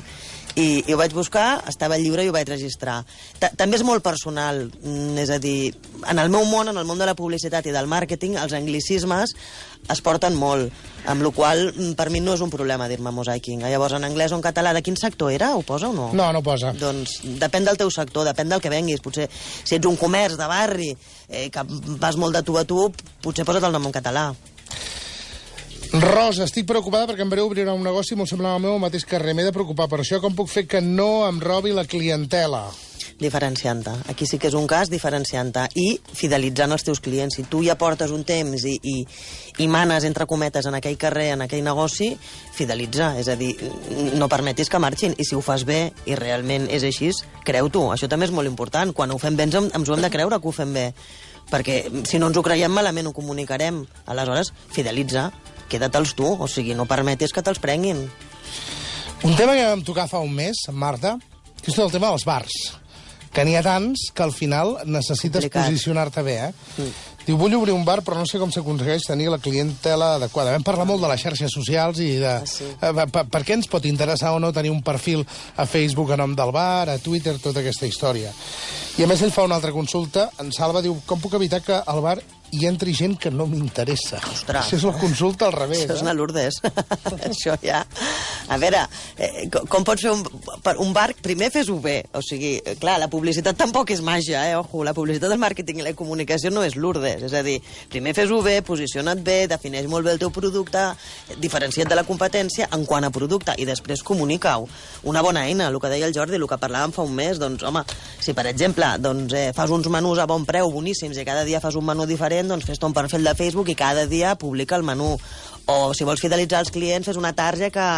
I, 0.54 0.84
i 0.84 0.92
ho 0.92 0.98
vaig 1.00 1.14
buscar, 1.16 1.62
estava 1.70 1.96
al 1.96 2.02
llibre 2.04 2.26
i 2.26 2.28
ho 2.28 2.34
vaig 2.34 2.48
registrar. 2.50 2.98
Ta 3.40 3.48
També 3.56 3.78
és 3.78 3.84
molt 3.86 4.04
personal, 4.04 4.66
mm, 4.68 5.16
és 5.22 5.30
a 5.32 5.38
dir, 5.40 5.72
en 6.10 6.18
el 6.18 6.28
meu 6.28 6.44
món, 6.44 6.68
en 6.68 6.76
el 6.76 6.84
món 6.84 7.00
de 7.00 7.08
la 7.08 7.16
publicitat 7.16 7.66
i 7.66 7.72
del 7.72 7.88
màrqueting, 7.88 8.36
els 8.36 8.52
anglicismes 8.52 9.32
es 9.90 10.02
porten 10.04 10.36
molt, 10.36 10.72
amb 11.08 11.24
la 11.24 11.32
qual 11.34 11.64
mm, 11.72 11.94
per 11.96 12.10
mi 12.12 12.20
no 12.20 12.36
és 12.36 12.44
un 12.44 12.52
problema 12.52 12.88
dir-me 12.90 13.14
mosaiking. 13.14 13.64
Llavors, 13.64 13.96
en 13.96 14.04
anglès 14.04 14.32
o 14.32 14.38
en 14.38 14.44
català, 14.44 14.74
de 14.76 14.84
quin 14.84 14.96
sector 15.00 15.32
era? 15.32 15.54
Ho 15.56 15.64
posa 15.66 15.88
o 15.88 15.96
no? 15.96 16.10
No, 16.12 16.28
no 16.32 16.44
posa. 16.44 16.74
Doncs 16.76 17.20
depèn 17.40 17.64
del 17.64 17.80
teu 17.80 17.90
sector, 17.90 18.28
depèn 18.28 18.52
del 18.52 18.60
que 18.60 18.72
venguis. 18.72 19.00
Potser 19.00 19.30
si 19.32 19.78
ets 19.78 19.88
un 19.88 19.96
comerç 19.96 20.36
de 20.36 20.48
barri, 20.50 20.92
eh, 21.28 21.48
que 21.50 21.64
vas 21.96 22.20
molt 22.20 22.36
de 22.36 22.44
tu 22.44 22.60
a 22.60 22.66
tu, 22.68 22.90
potser 23.24 23.48
posa't 23.48 23.64
el 23.64 23.72
nom 23.72 23.88
en 23.88 24.00
català. 24.00 24.32
Rosa, 25.92 26.46
estic 26.46 26.64
preocupada 26.64 27.04
perquè 27.10 27.20
en 27.20 27.28
breu 27.28 27.44
obrirà 27.50 27.74
un 27.76 27.82
negoci 27.84 28.16
molt 28.16 28.30
semblant 28.30 28.54
al 28.56 28.62
meu 28.64 28.72
al 28.72 28.80
mateix 28.80 29.04
carrer. 29.04 29.34
M'he 29.36 29.44
de 29.44 29.52
preocupar 29.52 29.90
per 29.92 29.98
això. 30.00 30.22
Com 30.22 30.32
puc 30.32 30.48
fer 30.48 30.62
que 30.64 30.80
no 30.80 31.26
em 31.26 31.36
robi 31.42 31.74
la 31.76 31.84
clientela? 31.84 32.62
Diferenciant-te. 33.20 33.92
Aquí 34.08 34.24
sí 34.24 34.38
que 34.40 34.48
és 34.48 34.56
un 34.56 34.64
cas 34.66 34.88
diferenciant-te 34.88 35.66
i 35.76 35.98
fidelitzant 36.16 36.72
els 36.72 36.86
teus 36.86 37.02
clients. 37.04 37.36
Si 37.36 37.44
tu 37.44 37.60
ja 37.66 37.76
portes 37.76 38.10
un 38.10 38.24
temps 38.24 38.64
i, 38.64 38.72
i, 38.80 38.94
i 39.60 39.66
manes, 39.68 40.06
entre 40.08 40.24
cometes, 40.24 40.64
en 40.64 40.78
aquell 40.80 40.96
carrer, 40.96 41.28
en 41.34 41.44
aquell 41.44 41.60
negoci, 41.66 42.08
fidelitza. 42.56 43.12
És 43.20 43.28
a 43.28 43.36
dir, 43.36 43.52
no 44.16 44.30
permetis 44.32 44.72
que 44.72 44.80
marxin. 44.80 45.12
I 45.20 45.28
si 45.28 45.36
ho 45.36 45.44
fas 45.44 45.66
bé 45.68 45.90
i 46.08 46.16
realment 46.16 46.70
és 46.72 46.88
així, 46.88 47.12
creu-t'ho. 47.44 47.90
Això 47.92 48.08
també 48.08 48.30
és 48.30 48.32
molt 48.32 48.48
important. 48.48 48.96
Quan 48.96 49.12
ho 49.12 49.20
fem 49.20 49.36
bé 49.36 49.50
ens, 49.50 49.60
ens 49.60 49.92
ho 49.92 49.98
hem 49.98 50.08
de 50.08 50.14
creure 50.16 50.40
que 50.40 50.48
ho 50.48 50.56
fem 50.56 50.72
bé. 50.72 50.88
Perquè 51.52 51.82
si 52.08 52.16
no 52.16 52.32
ens 52.32 52.40
ho 52.40 52.42
creiem 52.46 52.72
malament 52.72 53.10
ho 53.10 53.12
comunicarem. 53.12 53.84
Aleshores, 54.08 54.54
fidelitza. 54.72 55.28
Queda't-els 55.72 56.12
tu. 56.18 56.28
O 56.28 56.48
sigui, 56.50 56.76
no 56.76 56.88
permetis 56.90 57.32
que 57.32 57.44
te'ls 57.44 57.62
prenguin. 57.62 58.04
Un 59.22 59.36
tema 59.38 59.56
que 59.56 59.64
vam 59.64 59.84
tocar 59.86 60.08
fa 60.10 60.20
un 60.20 60.32
mes, 60.34 60.66
amb 60.68 60.80
Marta, 60.82 61.16
que 61.62 61.70
és 61.70 61.76
tot 61.76 61.86
el 61.86 61.94
tema 61.94 62.10
dels 62.10 62.26
bars. 62.28 62.58
Que 63.32 63.46
n'hi 63.48 63.54
ha 63.56 63.62
tants 63.64 64.10
que 64.12 64.24
al 64.26 64.34
final 64.36 64.74
necessites 64.84 65.46
posicionar-te 65.48 66.24
bé, 66.26 66.34
eh? 66.50 66.52
Mm. 66.76 66.92
Diu, 67.22 67.36
vull 67.38 67.54
obrir 67.54 67.70
un 67.70 67.84
bar, 67.86 68.00
però 68.02 68.18
no 68.18 68.26
sé 68.26 68.40
com 68.40 68.50
s'aconsegueix 68.50 69.04
tenir 69.06 69.28
la 69.30 69.38
clientela 69.38 70.16
adequada. 70.16 70.56
Vam 70.56 70.64
parlar 70.66 70.88
molt 70.88 71.04
de 71.04 71.10
les 71.12 71.22
xarxes 71.22 71.54
socials 71.54 72.00
i 72.02 72.16
de... 72.18 72.32
Ah, 72.32 72.48
sí. 72.50 72.66
eh, 72.66 73.06
per, 73.14 73.24
per 73.30 73.42
què 73.46 73.54
ens 73.54 73.70
pot 73.70 73.86
interessar 73.86 74.34
o 74.34 74.40
no 74.42 74.50
tenir 74.52 74.72
un 74.74 74.82
perfil 74.82 75.22
a 75.22 75.66
Facebook 75.70 76.10
a 76.10 76.18
nom 76.18 76.34
del 76.34 76.50
bar, 76.54 76.90
a 76.90 76.98
Twitter, 76.98 77.36
tota 77.38 77.62
aquesta 77.62 77.86
història. 77.86 78.34
I 78.98 79.06
a 79.06 79.10
més 79.10 79.22
ell 79.22 79.34
fa 79.34 79.46
una 79.46 79.60
altra 79.60 79.70
consulta, 79.72 80.32
en 80.42 80.50
Salva 80.52 80.82
diu, 80.82 80.98
com 81.06 81.22
puc 81.22 81.38
evitar 81.38 81.62
que 81.62 81.78
al 81.78 82.02
bar 82.02 82.18
hi 82.52 82.66
entri 82.68 82.92
gent 82.92 83.16
que 83.16 83.30
no 83.32 83.46
m'interessa? 83.48 84.20
Ostres. 84.28 84.66
Això 84.66 84.76
és 84.76 84.84
la 84.84 84.92
consulta 85.00 85.46
al 85.48 85.54
revés, 85.56 85.86
Això 85.86 85.96
és 85.96 86.02
eh? 86.02 86.04
una 86.04 86.12
Lourdes. 86.16 86.60
Això 87.30 87.56
ja... 87.64 87.80
A 88.52 88.58
veure, 88.60 88.82
eh, 89.16 89.46
com, 89.48 89.84
pots 89.86 90.02
fer 90.02 90.10
un, 90.12 90.20
per 90.60 90.74
un 90.82 90.90
bar? 90.92 91.06
Primer 91.24 91.48
fes-ho 91.54 91.78
bé. 91.80 92.02
O 92.12 92.20
sigui, 92.24 92.56
eh, 92.58 92.74
clar, 92.76 92.98
la 93.00 93.08
publicitat 93.08 93.56
tampoc 93.56 93.92
és 93.94 94.02
màgia, 94.04 94.42
eh? 94.50 94.56
Ojo, 94.58 94.82
la 94.84 94.92
publicitat 94.92 95.30
del 95.32 95.40
màrqueting 95.40 95.80
i 95.80 95.86
la 95.86 95.94
comunicació 95.96 96.50
no 96.52 96.64
és 96.66 96.76
Lourdes. 96.76 97.22
És 97.24 97.32
a 97.38 97.40
dir, 97.46 97.56
primer 97.88 98.12
fes-ho 98.18 98.42
bé, 98.44 98.58
posiciona't 98.66 99.22
bé, 99.24 99.46
defineix 99.48 99.88
molt 99.88 100.04
bé 100.04 100.16
el 100.16 100.20
teu 100.20 100.32
producte, 100.34 100.82
diferencia't 101.40 101.88
de 101.88 101.96
la 101.96 102.04
competència 102.04 102.68
en 102.76 102.84
quant 102.84 103.06
a 103.06 103.12
producte 103.14 103.54
i 103.56 103.64
després 103.68 104.02
comunica-ho. 104.04 104.68
Una 105.08 105.22
bona 105.24 105.46
eina, 105.48 105.70
el 105.70 105.80
que 105.80 105.92
deia 105.92 106.10
el 106.10 106.16
Jordi, 106.16 106.36
el 106.36 106.48
que 106.50 106.60
parlàvem 106.60 106.92
fa 106.92 107.06
un 107.06 107.14
mes, 107.16 107.40
doncs, 107.40 107.64
home, 107.64 107.84
si 108.20 108.34
per 108.36 108.48
exemple 108.50 108.90
doncs, 109.00 109.32
eh, 109.38 109.46
fas 109.56 109.70
uns 109.72 109.88
menús 109.88 110.20
a 110.20 110.26
bon 110.28 110.44
preu 110.48 110.68
boníssims 110.74 111.16
i 111.16 111.24
cada 111.24 111.46
dia 111.48 111.62
fas 111.62 111.78
un 111.78 111.86
menú 111.86 112.04
diferent, 112.10 112.41
doncs 112.50 112.66
fes-te 112.68 112.86
un 112.88 112.94
perfil 112.96 113.24
de 113.24 113.34
Facebook 113.38 113.68
i 113.72 113.78
cada 113.78 114.06
dia 114.06 114.34
publica 114.40 114.76
el 114.76 114.86
menú. 114.86 115.16
O 115.70 115.92
si 115.94 116.04
vols 116.04 116.22
fidelitzar 116.22 116.62
els 116.64 116.72
clients, 116.74 117.06
fes 117.06 117.18
una 117.20 117.34
tarja 117.38 117.70
que, 117.70 117.88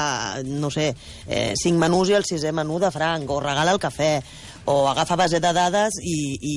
no 0.44 0.70
sé, 0.70 0.90
eh, 1.26 1.54
cinc 1.57 1.80
menús 1.80 2.11
i 2.12 2.18
el 2.18 2.26
sisè 2.28 2.52
menú 2.52 2.78
de 2.83 2.90
franc, 2.92 3.30
o 3.30 3.40
regala 3.40 3.72
el 3.72 3.80
cafè, 3.80 4.18
o 4.66 4.85
agafa 4.88 5.16
base 5.16 5.40
de 5.40 5.52
dades 5.57 5.96
i, 6.02 6.18
i 6.40 6.57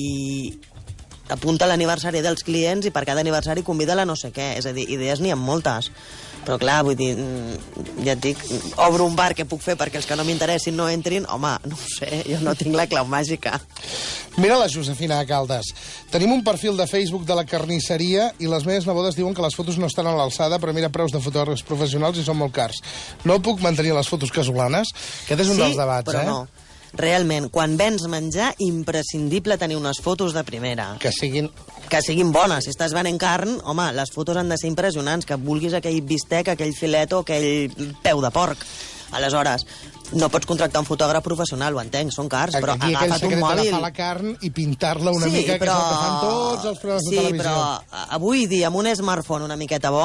apunta 1.32 1.68
l'aniversari 1.68 2.20
dels 2.24 2.44
clients 2.44 2.88
i 2.88 2.92
per 2.92 3.04
cada 3.08 3.20
aniversari 3.24 3.64
convida 3.64 3.96
la 3.96 4.06
no 4.08 4.16
sé 4.16 4.32
què. 4.32 4.54
És 4.60 4.68
a 4.68 4.74
dir, 4.76 4.88
idees 4.90 5.20
n'hi 5.20 5.32
ha 5.32 5.38
moltes. 5.40 5.90
Però 6.46 6.58
clar, 6.60 6.82
vull 6.86 6.96
dir, 6.96 7.10
mm, 7.16 8.04
ja 8.06 8.14
et 8.14 8.22
dic, 8.22 8.40
obro 8.76 9.06
un 9.06 9.16
bar 9.16 9.34
que 9.34 9.44
puc 9.48 9.60
fer 9.64 9.76
perquè 9.76 10.00
els 10.00 10.06
que 10.08 10.16
no 10.16 10.24
m'interessin 10.24 10.76
no 10.76 10.88
entrin, 10.88 11.26
home, 11.28 11.56
no 11.64 11.76
ho 11.76 11.88
sé, 11.92 12.22
jo 12.28 12.38
no 12.44 12.54
tinc 12.58 12.74
la 12.76 12.86
clau 12.86 13.06
màgica. 13.06 13.60
Mira 14.38 14.56
la 14.56 14.68
Josefina 14.70 15.18
de 15.18 15.26
Caldes. 15.26 15.72
Tenim 16.12 16.32
un 16.32 16.44
perfil 16.46 16.76
de 16.78 16.86
Facebook 16.86 17.24
de 17.26 17.34
la 17.34 17.44
carnisseria 17.44 18.30
i 18.38 18.46
les 18.46 18.64
meves 18.68 18.86
nebodes 18.86 19.18
diuen 19.18 19.34
que 19.34 19.42
les 19.42 19.56
fotos 19.58 19.80
no 19.82 19.90
estan 19.90 20.06
a 20.06 20.14
l'alçada, 20.14 20.60
però 20.62 20.72
mira 20.72 20.92
preus 20.94 21.12
de 21.12 21.20
fotògrafs 21.20 21.66
professionals 21.66 22.18
i 22.18 22.24
són 22.24 22.38
molt 22.38 22.54
cars. 22.54 22.78
No 23.26 23.40
puc 23.42 23.60
mantenir 23.60 23.96
les 23.96 24.08
fotos 24.08 24.30
casolanes? 24.30 24.94
Aquest 25.26 25.42
és 25.42 25.50
un 25.50 25.58
sí, 25.58 25.64
dels 25.66 25.80
debats, 25.80 26.06
però 26.06 26.22
eh? 26.22 26.30
no. 26.30 26.67
Realment, 26.96 27.50
quan 27.52 27.76
vens 27.76 28.06
menjar, 28.08 28.54
imprescindible 28.64 29.58
tenir 29.58 29.76
unes 29.76 30.00
fotos 30.00 30.32
de 30.34 30.44
primera. 30.44 30.94
Que 30.98 31.12
siguin... 31.12 31.50
que 31.88 32.00
siguin 32.02 32.32
bones. 32.32 32.64
Si 32.64 32.72
estàs 32.72 32.92
venent 32.96 33.18
carn, 33.20 33.58
home, 33.64 33.90
les 33.96 34.10
fotos 34.12 34.36
han 34.36 34.48
de 34.48 34.58
ser 34.60 34.68
impressionants, 34.68 35.26
que 35.26 35.36
vulguis 35.36 35.74
aquell 35.76 36.00
bistec, 36.02 36.48
aquell 36.52 36.74
filet 36.76 37.12
o 37.12 37.22
aquell 37.24 37.72
peu 38.02 38.20
de 38.24 38.30
porc. 38.34 38.64
Aleshores, 39.16 39.64
no 40.12 40.28
pots 40.28 40.44
contractar 40.48 40.82
un 40.82 40.88
fotògraf 40.88 41.24
professional, 41.24 41.76
ho 41.76 41.80
entenc, 41.80 42.12
són 42.12 42.28
cars, 42.28 42.56
però 42.60 42.74
Aquí 42.76 42.92
agafa't 42.92 43.24
un 43.24 43.38
mòbil. 43.40 43.62
d'agafar 43.62 43.80
la 43.80 43.92
carn 43.96 44.34
i 44.44 44.50
pintar-la 44.52 45.14
una 45.16 45.30
mica, 45.32 45.56
que 45.56 45.64
és 45.64 45.72
el 45.72 45.80
que 45.80 46.02
fan 46.02 46.18
tots 46.24 46.66
els 46.72 46.82
programes 46.82 47.08
sí, 47.08 47.14
de 47.16 47.22
televisió. 47.22 47.44
però 47.46 48.04
avui 48.18 48.44
dia 48.50 48.68
amb 48.68 48.76
un 48.82 48.90
smartphone 48.96 49.48
una 49.48 49.56
miqueta 49.56 49.90
bo 49.92 50.04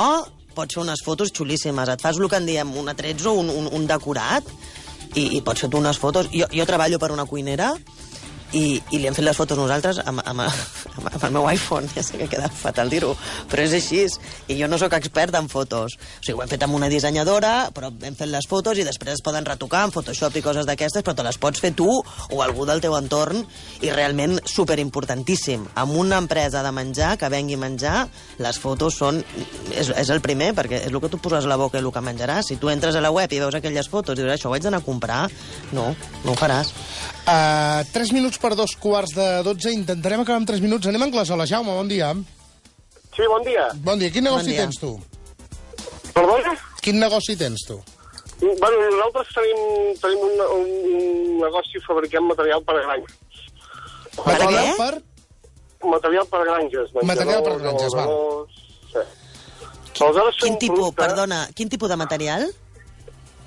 pots 0.54 0.76
fer 0.78 0.84
unes 0.84 1.02
fotos 1.04 1.34
xulíssimes. 1.34 1.90
Et 1.90 2.00
fas 2.02 2.20
el 2.20 2.30
que 2.30 2.38
en 2.40 2.46
diem 2.46 2.76
un 2.78 2.88
atrezzo, 2.92 3.34
un, 3.34 3.50
un, 3.50 3.68
un 3.74 3.88
decorat, 3.90 4.48
i, 5.16 5.38
i 5.38 5.42
pots 5.46 5.66
fer 5.66 5.70
tu 5.70 5.80
unes 5.82 6.00
fotos. 6.00 6.30
Jo, 6.34 6.50
jo 6.52 6.66
treballo 6.70 7.00
per 7.00 7.12
una 7.16 7.26
cuinera 7.30 7.74
i, 8.54 8.78
i 8.94 9.00
li 9.02 9.10
hem 9.10 9.16
fet 9.18 9.26
les 9.26 9.38
fotos 9.38 9.58
nosaltres 9.58 10.00
amb, 10.06 10.22
amb, 10.24 10.46
amb, 10.98 11.10
amb 11.10 11.26
el 11.28 11.36
meu 11.36 11.50
iPhone. 11.52 11.90
Ja 11.96 12.04
sé 12.06 12.20
que 12.22 12.30
queda 12.32 12.50
fatal 12.54 12.92
dir-ho, 12.94 13.14
però 13.52 13.66
és 13.66 13.76
així. 13.78 14.04
I 14.52 14.58
jo 14.60 14.68
no 14.68 14.80
sóc 14.82 14.96
expert 14.98 15.36
en 15.38 15.50
fotos. 15.52 15.96
O 15.98 16.26
sigui, 16.26 16.38
ho 16.38 16.44
hem 16.44 16.52
fet 16.52 16.66
amb 16.66 16.78
una 16.78 16.90
dissenyadora, 16.92 17.70
però 17.76 17.92
hem 18.04 18.18
fet 18.20 18.30
les 18.32 18.48
fotos 18.50 18.80
i 18.80 18.86
després 18.88 19.18
es 19.18 19.24
poden 19.26 19.46
retocar 19.48 19.84
en 19.88 19.94
Photoshop 19.96 20.38
i 20.38 20.44
coses 20.46 20.68
d'aquestes, 20.70 21.06
però 21.06 21.16
te 21.18 21.26
les 21.26 21.40
pots 21.42 21.62
fer 21.64 21.74
tu 21.78 21.88
o 21.90 22.42
algú 22.44 22.68
del 22.70 22.82
teu 22.84 22.96
entorn 22.98 23.44
i 23.82 23.92
realment 23.94 24.40
superimportantíssim. 24.50 25.66
Amb 25.80 25.98
una 26.00 26.20
empresa 26.22 26.64
de 26.66 26.74
menjar 26.76 27.16
que 27.22 27.32
vengui 27.32 27.60
menjar, 27.60 28.08
les 28.44 28.60
fotos 28.60 29.00
són... 29.00 29.22
És, 29.74 29.90
és 29.90 30.12
el 30.14 30.22
primer, 30.26 30.52
perquè 30.58 30.84
és 30.84 30.92
el 30.92 31.00
que 31.02 31.12
tu 31.12 31.22
poses 31.22 31.48
a 31.48 31.52
la 31.52 31.60
boca 31.60 31.80
i 31.80 31.84
el 31.84 31.92
que 31.94 32.04
menjaràs. 32.04 32.52
Si 32.52 32.60
tu 32.62 32.70
entres 32.74 32.98
a 32.98 33.04
la 33.04 33.14
web 33.14 33.32
i 33.32 33.42
veus 33.42 33.58
aquelles 33.58 33.90
fotos 33.90 34.18
i 34.18 34.24
dius, 34.24 34.36
això 34.36 34.52
ho 34.52 34.58
haig 34.58 34.66
d'anar 34.66 34.84
a 34.84 34.86
comprar, 34.86 35.24
no, 35.74 35.92
no 36.24 36.34
ho 36.34 36.40
faràs. 36.40 36.74
Uh, 37.24 37.80
tres 37.96 38.12
minuts 38.12 38.36
per 38.38 38.52
dos 38.60 38.76
quarts 38.76 39.14
de 39.16 39.28
dotze. 39.48 39.72
Intentarem 39.72 40.20
acabar 40.24 40.42
amb 40.42 40.48
tres 40.50 40.60
minuts. 40.64 40.88
Anem 40.88 41.06
a 41.06 41.08
Anglesola. 41.08 41.46
Jaume, 41.48 41.72
bon 41.72 41.88
dia. 41.88 42.12
Sí, 43.16 43.24
bon 43.30 43.44
dia. 43.46 43.70
Bon 43.86 44.00
dia. 44.00 44.10
Quin 44.12 44.24
negoci 44.26 44.50
Bon 44.52 44.56
dia. 44.56 44.66
tens 44.66 44.80
tu? 44.82 44.92
Perdona? 46.14 46.56
Quin 46.84 47.00
negoci 47.00 47.36
tens 47.40 47.64
tu? 47.68 47.80
Bueno, 48.44 48.76
nosaltres 48.92 49.30
tenim, 49.38 49.62
tenim 50.02 50.24
un, 50.28 50.42
un, 50.58 50.66
un 50.98 51.38
negoci 51.46 51.80
fabricant 51.88 52.26
material 52.28 52.64
per 52.68 52.76
a 52.76 52.82
granges. 52.90 53.16
Material 54.26 54.68
què? 54.68 54.74
per... 54.82 54.94
Material 55.94 56.28
per 56.32 56.42
a 56.42 56.48
granges. 56.50 56.92
Material 57.08 57.44
per 57.46 57.54
a 57.54 57.62
granges, 57.62 57.96
abocadors, 57.96 58.60
Sí. 58.94 60.04
Aleshores, 60.04 60.36
Quin 60.42 60.54
fem 60.54 60.60
tipus, 60.60 60.78
producte, 60.80 61.00
perdona, 61.00 61.38
quin 61.56 61.70
tipus 61.70 61.90
de 61.90 61.96
material? 62.02 62.44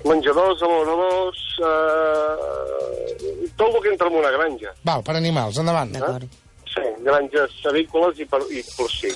Menjadors, 0.05 0.61
abocadors, 0.61 1.39
eh, 1.65 3.49
tot 3.57 3.73
el 3.73 3.81
que 3.81 3.89
entra 3.89 4.07
en 4.07 4.19
una 4.19 4.31
granja. 4.31 4.73
Val, 4.83 5.03
per 5.03 5.15
animals. 5.17 5.57
Endavant. 5.57 5.91
D'acord. 5.95 6.27
Sí, 6.69 6.83
granges 7.03 7.57
avícoles 7.65 8.19
i, 8.21 8.27
per, 8.29 8.41
i 8.53 8.61
porcí. 8.77 9.11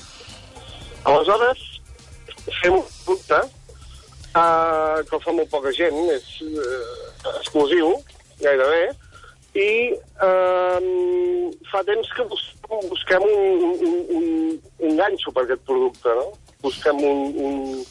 Aleshores, 1.06 1.62
fem 2.62 2.74
un 2.80 2.86
producte 3.06 3.40
uh, 3.42 5.02
que 5.06 5.16
el 5.18 5.24
fa 5.24 5.36
molt 5.36 5.52
poca 5.54 5.74
gent, 5.76 5.98
és 6.14 6.28
uh, 6.48 7.32
exclusiu, 7.38 7.94
gairebé, 8.42 8.90
i 9.62 9.70
uh, 10.24 11.50
fa 11.70 11.84
temps 11.88 12.14
que 12.16 12.26
bus 12.30 12.48
busquem 12.88 13.24
un, 13.28 13.64
un, 13.68 13.98
un, 14.16 14.60
un 14.80 14.96
ganxo 14.96 15.34
per 15.36 15.44
aquest 15.44 15.66
producte, 15.68 16.14
no? 16.16 16.30
Busquem 16.64 17.02
un, 17.04 17.26
un, 17.36 17.82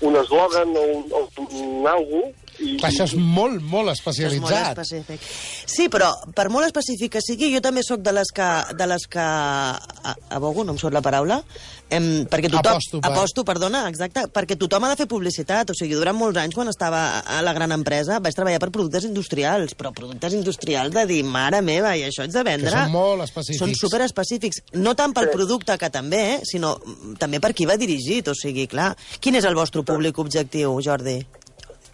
un 0.00 0.16
eslògan 0.16 0.76
o 0.76 0.84
un, 0.94 1.04
o 1.12 1.22
un 1.48 1.86
algo 1.86 2.22
i, 2.58 2.76
Clar, 2.76 2.90
això 2.90 3.04
és 3.06 3.14
molt, 3.14 3.60
molt 3.62 3.64
És 3.64 3.70
molt 3.70 3.94
especialitzat. 3.98 4.78
específic. 4.78 5.20
Sí, 5.66 5.88
però 5.88 6.10
per 6.34 6.48
molt 6.50 6.66
específic 6.66 7.12
que 7.12 7.20
sigui, 7.22 7.52
jo 7.54 7.60
també 7.64 7.82
sóc 7.86 8.00
de 8.02 8.12
les 8.12 8.30
que, 8.34 8.48
de 8.76 8.86
les 8.90 9.06
que 9.06 9.20
a- 9.22 10.16
abogo, 10.30 10.64
no 10.64 10.72
em 10.74 10.78
surt 10.78 10.92
la 10.94 11.02
paraula, 11.02 11.42
em, 11.90 12.24
perquè 12.28 12.50
tothom... 12.50 12.74
Aposto 12.74 13.00
per- 13.00 13.12
Aposto, 13.12 13.44
perdona, 13.44 13.84
exacte, 13.88 14.26
perquè 14.34 14.56
tothom 14.58 14.84
ha 14.84 14.90
de 14.92 14.96
fer 15.00 15.06
publicitat. 15.08 15.70
O 15.70 15.74
sigui, 15.78 15.94
durant 15.94 16.16
molts 16.18 16.38
anys, 16.42 16.54
quan 16.54 16.68
estava 16.68 17.20
a 17.20 17.40
la 17.46 17.54
gran 17.56 17.72
empresa, 17.72 18.18
vaig 18.20 18.34
treballar 18.36 18.58
per 18.60 18.70
productes 18.74 19.06
industrials, 19.08 19.74
però 19.78 19.92
productes 19.94 20.34
industrials 20.34 20.92
de 20.94 21.06
dir, 21.06 21.22
mare 21.24 21.62
meva, 21.62 21.94
i 21.96 22.02
això 22.08 22.26
ets 22.26 22.34
de 22.34 22.42
vendre... 22.44 22.70
Que 22.70 22.84
són 22.84 22.92
molt 22.92 23.22
específics. 23.28 23.62
Són 23.62 23.74
superespecífics. 23.78 24.62
No 24.74 24.94
tant 24.98 25.14
pel 25.16 25.30
producte, 25.30 25.78
que 25.78 25.90
també, 25.94 26.22
eh, 26.34 26.38
sinó 26.44 26.74
mm, 26.78 27.16
també 27.22 27.40
per 27.40 27.54
qui 27.54 27.66
va 27.70 27.76
dirigit. 27.80 28.28
O 28.28 28.34
sigui, 28.36 28.66
clar, 28.66 28.92
quin 29.20 29.38
és 29.38 29.44
el 29.48 29.54
vostre 29.58 29.82
públic 29.86 30.18
objectiu, 30.18 30.74
Jordi? 30.84 31.20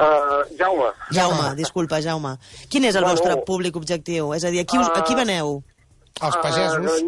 Uh, 0.00 0.56
Jaume, 0.58 0.90
Jaume, 1.12 1.54
disculpa, 1.56 2.00
Jaume. 2.02 2.36
Quin 2.70 2.84
és 2.84 2.94
el 2.94 3.02
Bueno. 3.04 3.16
vostre 3.16 3.36
públic 3.44 3.76
objectiu? 3.76 4.32
És 4.34 4.44
a 4.44 4.50
dir, 4.50 4.60
a 4.60 4.64
qui, 4.64 4.78
us, 4.78 4.88
a 4.94 5.02
qui 5.04 5.14
Ah. 5.14 5.16
veneu? 5.16 5.62
Els 6.22 6.36
a, 6.36 6.40
pagesos. 6.40 7.02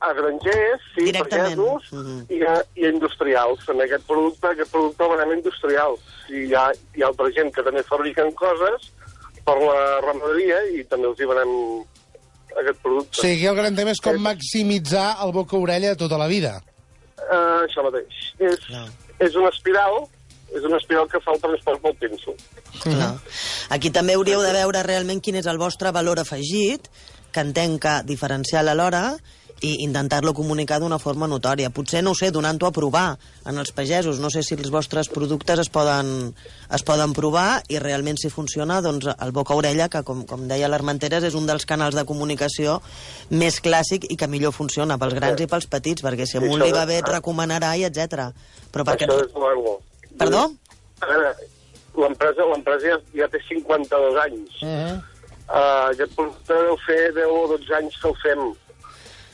a 0.00 0.12
grangers, 0.12 0.80
sí, 0.94 1.04
Directament. 1.04 1.56
pagesos, 1.56 1.92
Mhm. 1.92 2.26
i, 2.28 2.42
a, 2.44 2.62
i 2.76 2.84
a 2.84 2.88
industrials. 2.90 3.68
En 3.68 3.80
aquest 3.80 4.04
producte, 4.06 4.46
aquest 4.46 4.70
producte 4.70 5.02
el 5.04 5.10
venem 5.10 5.30
a 5.30 5.34
industrials. 5.34 6.00
I 6.28 6.44
hi 6.46 6.54
ha, 6.54 6.70
hi 6.94 7.02
ha 7.02 7.06
altra 7.06 7.30
gent 7.32 7.52
que 7.54 7.62
també 7.62 7.82
fabriquen 7.82 8.30
coses 8.32 8.92
per 9.44 9.56
la 9.58 10.00
ramaderia 10.02 10.58
i 10.74 10.84
també 10.84 11.06
els 11.08 11.18
hi 11.20 11.24
venem 11.24 11.84
aquest 12.60 12.78
producte. 12.82 13.20
Sí, 13.20 13.32
aquí 13.32 13.46
el 13.46 13.54
gran 13.56 13.74
tema 13.74 13.90
és 13.90 14.00
com 14.00 14.16
maximitzar 14.18 15.16
el 15.24 15.32
boca-orella 15.32 15.88
de 15.90 15.96
tota 15.96 16.18
la 16.18 16.26
vida. 16.26 16.62
Uh, 17.16 17.64
això 17.66 17.82
mateix. 17.82 18.34
És, 18.38 18.58
Clar. 18.66 18.88
és 19.18 19.34
una 19.34 19.48
espiral, 19.48 20.06
és 20.54 20.64
una 20.64 20.78
espiral 20.78 21.08
que 21.10 21.20
fa 21.24 21.34
el 21.34 21.40
transport 21.42 21.82
pel 21.82 21.96
pinso. 22.00 22.36
Clar. 22.82 23.14
Aquí 23.74 23.90
també 23.94 24.14
hauríeu 24.16 24.44
de 24.44 24.52
veure 24.54 24.84
realment 24.86 25.22
quin 25.24 25.40
és 25.40 25.48
el 25.50 25.58
vostre 25.58 25.92
valor 25.92 26.22
afegit, 26.22 26.90
que 27.32 27.42
entenc 27.44 27.82
que 27.82 27.96
diferencial 28.08 28.70
alhora, 28.72 29.16
i 29.64 29.82
intentar-lo 29.84 30.34
comunicar 30.36 30.78
d'una 30.80 30.98
forma 31.00 31.26
notòria. 31.28 31.70
Potser, 31.72 32.02
no 32.04 32.12
sé, 32.14 32.28
donant-ho 32.30 32.68
a 32.68 32.74
provar 32.76 33.16
en 33.48 33.56
els 33.56 33.72
pagesos. 33.72 34.20
No 34.20 34.28
sé 34.30 34.42
si 34.44 34.56
els 34.56 34.68
vostres 34.72 35.08
productes 35.08 35.62
es 35.62 35.70
poden, 35.72 36.34
es 36.68 36.84
poden 36.84 37.14
provar 37.16 37.62
i 37.72 37.80
realment 37.80 38.20
si 38.20 38.28
funciona, 38.32 38.82
doncs 38.84 39.08
el 39.14 39.32
boca-orella, 39.32 39.88
que 39.88 40.04
com, 40.04 40.26
com 40.28 40.44
deia 40.50 40.68
l'Armenteres, 40.68 41.24
és 41.24 41.38
un 41.38 41.48
dels 41.48 41.64
canals 41.64 41.96
de 41.96 42.04
comunicació 42.04 42.80
més 43.30 43.60
clàssic 43.64 44.10
i 44.10 44.20
que 44.20 44.28
millor 44.28 44.52
funciona 44.52 45.00
pels 45.00 45.16
grans 45.16 45.40
i 45.40 45.48
pels 45.48 45.70
petits, 45.72 46.04
perquè 46.04 46.28
si 46.28 46.36
a 46.36 46.44
un 46.44 46.60
li 46.60 46.72
va 46.76 46.84
bé 46.84 47.00
et 47.00 47.12
recomanarà 47.16 47.76
i 47.80 47.88
etc. 47.88 48.30
Però 48.72 48.84
perquè... 48.84 49.08
Això 49.08 49.24
és. 49.24 49.92
Perdó? 50.18 50.42
A 51.00 51.06
veure, 51.10 51.32
l'empresa 51.96 52.46
l'empresa 52.52 52.88
ja, 52.94 52.98
ja 53.22 53.28
té 53.32 53.40
52 53.48 54.16
anys. 54.24 54.62
Uh 54.62 54.68
-huh. 54.68 54.96
Uh, 55.46 55.90
aquest 55.92 56.14
producte 56.16 56.54
deu 56.54 56.76
fer 56.86 57.12
10 57.14 57.26
o 57.30 57.46
12 57.48 57.74
anys 57.78 57.94
que 58.02 58.08
el 58.08 58.16
fem. 58.22 58.40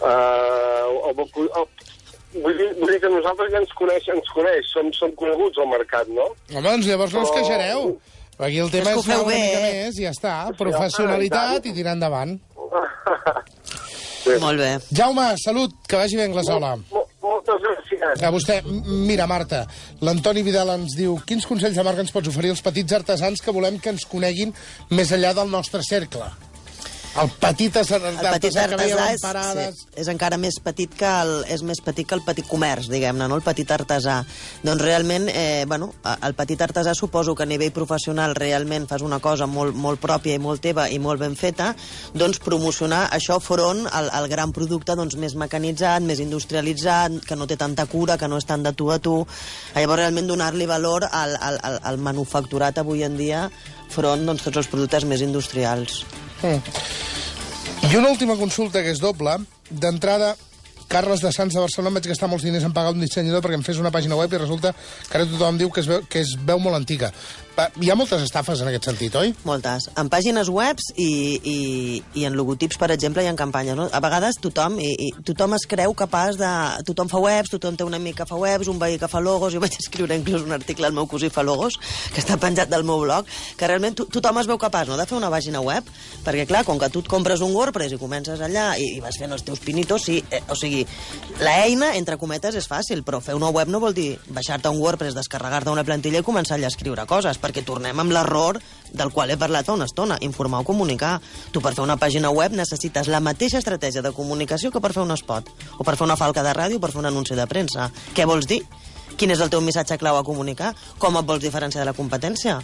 Uh, 0.03 1.09
el, 1.09 1.15
el, 1.19 1.49
el, 1.59 1.67
vull, 2.43 2.57
dir, 2.59 2.69
vull 2.81 2.91
dir 2.93 3.01
que 3.01 3.09
nosaltres 3.09 3.53
ja 3.53 3.59
ens 3.63 3.73
coneix, 3.79 4.09
ens 4.09 4.29
coneix, 4.35 4.65
som, 4.73 4.93
som 4.93 5.13
coneguts 5.21 5.59
al 5.59 5.69
mercat, 5.69 6.09
no? 6.09 6.27
Home, 6.51 6.63
doncs 6.69 6.87
llavors 6.87 7.13
no 7.15 7.23
us 7.23 7.29
Però- 7.31 7.35
queixareu. 7.39 8.01
Aquí 8.39 8.59
el 8.59 8.71
tema 8.71 8.91
És 8.91 8.97
ho 8.97 9.01
és 9.01 9.07
una 9.07 9.19
bé, 9.29 9.35
mica 9.39 9.59
eh? 9.61 9.73
més 9.85 9.99
i 9.99 10.03
ja 10.03 10.11
està. 10.11 10.47
Sí, 10.49 10.57
Professionalitat 10.59 11.67
i 11.67 11.73
tirar 11.73 11.93
endavant. 11.95 12.41
sí. 14.25 14.31
Molt 14.41 14.59
bé. 14.59 14.71
Jaume, 14.91 15.27
salut, 15.45 15.71
que 15.89 15.97
vagi 15.97 16.17
bé 16.17 16.25
Anglesola. 16.25 16.77
Mo- 16.91 17.07
Moltes 17.23 17.55
gràcies. 17.63 17.82
A 18.03 18.31
vostè, 18.35 18.61
mira, 18.67 19.29
Marta, 19.31 19.63
l'Antoni 20.03 20.43
Vidal 20.43 20.73
ens 20.75 20.97
diu 20.99 21.15
quins 21.27 21.47
consells 21.47 21.79
de 21.79 21.85
marca 21.87 22.03
ens 22.03 22.15
pots 22.15 22.31
oferir 22.33 22.51
als 22.51 22.65
petits 22.65 22.99
artesans 22.99 23.43
que 23.43 23.55
volem 23.55 23.79
que 23.79 23.93
ens 23.95 24.07
coneguin 24.11 24.55
més 24.91 25.13
enllà 25.15 25.31
del 25.39 25.53
nostre 25.53 25.85
cercle? 25.87 26.27
El 27.21 27.29
petit 27.37 27.75
artesà, 27.77 27.99
El 28.09 28.17
petit 28.39 28.57
artesà 28.57 29.07
és, 29.13 29.21
parades... 29.21 29.81
sí, 29.83 29.89
és 30.01 30.09
encara 30.09 30.39
més 30.41 30.57
petit 30.65 30.95
que 30.97 31.09
el, 31.25 31.33
és 31.53 31.61
més 31.67 31.83
petit 31.85 32.09
que 32.09 32.17
el 32.17 32.23
petit 32.25 32.47
comerç, 32.49 32.89
diguem-ne, 32.89 33.27
no? 33.29 33.37
el 33.37 33.45
petit 33.45 33.69
artesà. 33.75 34.23
Doncs 34.65 34.81
realment, 34.81 35.29
eh, 35.29 35.67
bueno, 35.69 35.91
el 36.25 36.37
petit 36.39 36.63
artesà 36.65 36.95
suposo 36.97 37.35
que 37.37 37.45
a 37.45 37.51
nivell 37.51 37.75
professional 37.77 38.33
realment 38.39 38.89
fas 38.89 39.05
una 39.05 39.21
cosa 39.21 39.47
molt, 39.47 39.77
molt 39.77 40.01
pròpia 40.01 40.39
i 40.39 40.43
molt 40.43 40.65
teva 40.65 40.89
i 40.89 40.97
molt 41.03 41.21
ben 41.21 41.37
feta, 41.37 41.75
doncs 42.17 42.41
promocionar 42.41 43.05
això 43.13 43.37
front 43.45 43.85
al, 43.93 44.09
al 44.09 44.31
gran 44.33 44.57
producte 44.57 44.97
doncs, 44.97 45.19
més 45.21 45.37
mecanitzat, 45.37 46.01
més 46.09 46.25
industrialitzat, 46.25 47.21
que 47.29 47.37
no 47.37 47.47
té 47.51 47.61
tanta 47.61 47.85
cura, 47.93 48.17
que 48.17 48.31
no 48.31 48.41
és 48.41 48.49
tant 48.49 48.65
de 48.65 48.73
tu 48.73 48.89
a 48.89 48.97
tu. 49.03 49.19
Llavors 49.77 50.01
realment 50.01 50.33
donar-li 50.33 50.65
valor 50.71 51.11
al, 51.11 51.37
al, 51.37 51.61
al, 51.61 51.81
al 51.93 52.01
manufacturat 52.01 52.81
avui 52.81 53.05
en 53.05 53.21
dia 53.21 53.47
front 53.93 54.25
doncs, 54.25 54.49
tots 54.49 54.65
els 54.65 54.73
productes 54.73 55.05
més 55.05 55.21
industrials. 55.21 56.01
I 56.43 57.97
una 57.97 58.11
última 58.11 58.37
consulta, 58.37 58.83
que 58.83 58.91
és 58.91 59.01
doble. 59.03 59.37
D'entrada, 59.71 60.35
Carles 60.93 61.23
de 61.25 61.31
Sants 61.33 61.55
de 61.55 61.63
Barcelona, 61.63 61.93
em 61.93 61.99
vaig 62.01 62.09
gastar 62.11 62.29
molts 62.29 62.45
diners 62.45 62.67
en 62.67 62.75
pagar 62.77 62.93
un 62.93 63.01
dissenyador 63.01 63.41
perquè 63.45 63.57
em 63.57 63.65
fes 63.65 63.79
una 63.81 63.93
pàgina 63.95 64.19
web 64.19 64.33
i 64.35 64.41
resulta 64.41 64.75
que 64.75 65.17
ara 65.17 65.29
tothom 65.29 65.61
diu 65.61 65.71
que 65.73 65.81
es 65.81 65.89
veu, 65.89 66.03
que 66.05 66.21
es 66.21 66.35
veu 66.37 66.61
molt 66.61 66.77
antiga. 66.77 67.13
Hi 67.53 67.91
ha 67.93 67.95
moltes 68.01 68.23
estafes 68.25 68.63
en 68.65 68.69
aquest 68.71 68.87
sentit, 68.89 69.13
oi? 69.19 69.35
Moltes. 69.45 69.91
En 70.01 70.09
pàgines 70.09 70.49
webs 70.49 70.87
i, 70.97 71.05
i, 71.37 71.57
i 72.17 72.23
en 72.25 72.33
logotips, 72.33 72.79
per 72.81 72.89
exemple, 72.95 73.21
i 73.21 73.29
en 73.29 73.37
campanyes. 73.37 73.77
No? 73.77 73.91
A 73.93 74.01
vegades 74.01 74.39
tothom, 74.41 74.79
i, 74.81 74.89
i 74.97 75.11
tothom 75.29 75.53
es 75.59 75.67
creu 75.69 75.93
capaç 75.93 76.39
de... 76.41 76.49
Tothom 76.89 77.11
fa 77.13 77.21
webs, 77.21 77.53
tothom 77.53 77.77
té 77.77 77.85
un 77.85 77.93
amic 77.99 78.23
que 78.23 78.27
fa 78.29 78.39
webs, 78.41 78.71
un 78.73 78.81
veí 78.81 78.97
que 78.97 79.11
fa 79.11 79.21
logos. 79.21 79.53
Jo 79.53 79.61
vaig 79.61 79.77
escriure 79.77 80.17
inclús 80.17 80.47
un 80.47 80.57
article 80.57 80.89
al 80.89 80.97
meu 80.97 81.05
cosí 81.11 81.29
fa 81.35 81.45
logos, 81.45 81.77
que 82.15 82.23
està 82.25 82.39
penjat 82.41 82.73
del 82.73 82.87
meu 82.89 83.03
blog, 83.05 83.29
que 83.61 83.69
realment 83.69 84.01
to 84.01 84.09
tothom 84.09 84.41
es 84.41 84.49
veu 84.49 84.57
capaç 84.57 84.89
no? 84.89 84.97
de 84.97 85.05
fer 85.11 85.19
una 85.19 85.29
pàgina 85.35 85.61
web, 85.61 85.93
perquè 86.25 86.49
clar, 86.49 86.65
com 86.65 86.81
que 86.81 86.89
tu 86.89 87.05
et 87.05 87.13
compres 87.13 87.45
un 87.45 87.53
WordPress 87.53 87.99
i 87.99 88.01
comences 88.01 88.41
allà 88.41 88.71
i, 88.81 88.95
i 88.97 89.05
vas 89.05 89.21
fent 89.21 89.37
els 89.37 89.45
teus 89.45 89.61
pinitos, 89.61 90.09
sí, 90.09 90.23
eh, 90.33 90.41
o 90.49 90.57
sigui, 90.57 90.87
la 91.45 91.59
eina, 91.67 91.93
entre 92.01 92.17
cometes, 92.17 92.57
és 92.57 92.71
fàcil, 92.71 93.05
però 93.05 93.21
fer 93.21 93.37
una 93.37 93.53
web 93.53 93.69
no 93.69 93.83
vol 93.85 93.93
dir 93.93 94.15
baixar-te 94.33 94.73
un 94.73 94.81
WordPress, 94.81 95.21
descarregar-te 95.21 95.77
una 95.77 95.85
plantilla 95.85 96.25
i 96.25 96.27
començar 96.27 96.57
allà 96.57 96.73
a 96.73 96.75
escriure 96.75 97.05
coses, 97.11 97.42
perquè 97.43 97.65
tornem 97.67 97.99
amb 97.99 98.15
l'error 98.15 98.61
del 98.93 99.11
qual 99.13 99.33
he 99.33 99.39
parlat 99.41 99.67
fa 99.67 99.75
una 99.77 99.89
estona, 99.89 100.19
informar 100.21 100.63
o 100.63 100.69
comunicar. 100.69 101.17
Tu 101.51 101.61
per 101.65 101.75
fer 101.75 101.85
una 101.85 101.99
pàgina 101.99 102.31
web 102.31 102.55
necessites 102.57 103.09
la 103.09 103.21
mateixa 103.21 103.59
estratègia 103.59 104.05
de 104.05 104.13
comunicació 104.15 104.71
que 104.71 104.81
per 104.81 104.93
fer 104.93 105.03
un 105.03 105.17
spot, 105.17 105.51
o 105.79 105.85
per 105.85 105.97
fer 105.97 106.07
una 106.07 106.19
falca 106.21 106.45
de 106.45 106.55
ràdio 106.55 106.79
o 106.79 106.85
per 106.85 106.93
fer 106.93 107.03
un 107.03 107.11
anunci 107.11 107.39
de 107.39 107.49
premsa. 107.51 107.91
Què 108.15 108.29
vols 108.29 108.47
dir? 108.47 108.63
Quin 109.17 109.33
és 109.33 109.41
el 109.45 109.51
teu 109.53 109.61
missatge 109.61 109.99
clau 110.01 110.17
a 110.17 110.25
comunicar? 110.25 110.73
Com 110.99 111.19
et 111.19 111.27
vols 111.29 111.43
diferenciar 111.43 111.83
de 111.83 111.91
la 111.91 111.97
competència? 111.97 112.61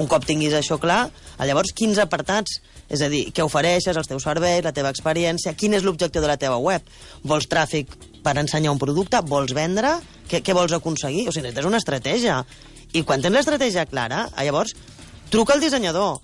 Un 0.00 0.08
cop 0.08 0.24
tinguis 0.24 0.54
això 0.56 0.78
clar, 0.80 1.10
llavors 1.44 1.74
quins 1.76 1.98
apartats? 2.00 2.60
És 2.92 3.02
a 3.04 3.08
dir, 3.12 3.26
què 3.32 3.44
ofereixes, 3.44 3.96
els 3.96 4.08
teus 4.08 4.24
serveis, 4.24 4.64
la 4.64 4.72
teva 4.72 4.90
experiència, 4.92 5.54
quin 5.56 5.76
és 5.76 5.84
l'objectiu 5.84 6.24
de 6.24 6.28
la 6.28 6.38
teva 6.40 6.58
web? 6.60 6.84
Vols 7.28 7.48
tràfic 7.48 7.92
per 8.24 8.34
ensenyar 8.40 8.72
un 8.72 8.80
producte? 8.80 9.20
Vols 9.28 9.52
vendre? 9.56 9.94
Què, 10.28 10.40
què 10.44 10.56
vols 10.56 10.72
aconseguir? 10.76 11.26
O 11.28 11.32
sigui, 11.32 11.46
necessites 11.46 11.68
una 11.68 11.80
estratègia. 11.80 12.40
I 12.92 13.02
quan 13.08 13.22
tens 13.24 13.32
l'estratègia 13.32 13.86
clara, 13.88 14.26
llavors 14.36 14.74
truca 15.32 15.54
al 15.54 15.62
dissenyador. 15.64 16.18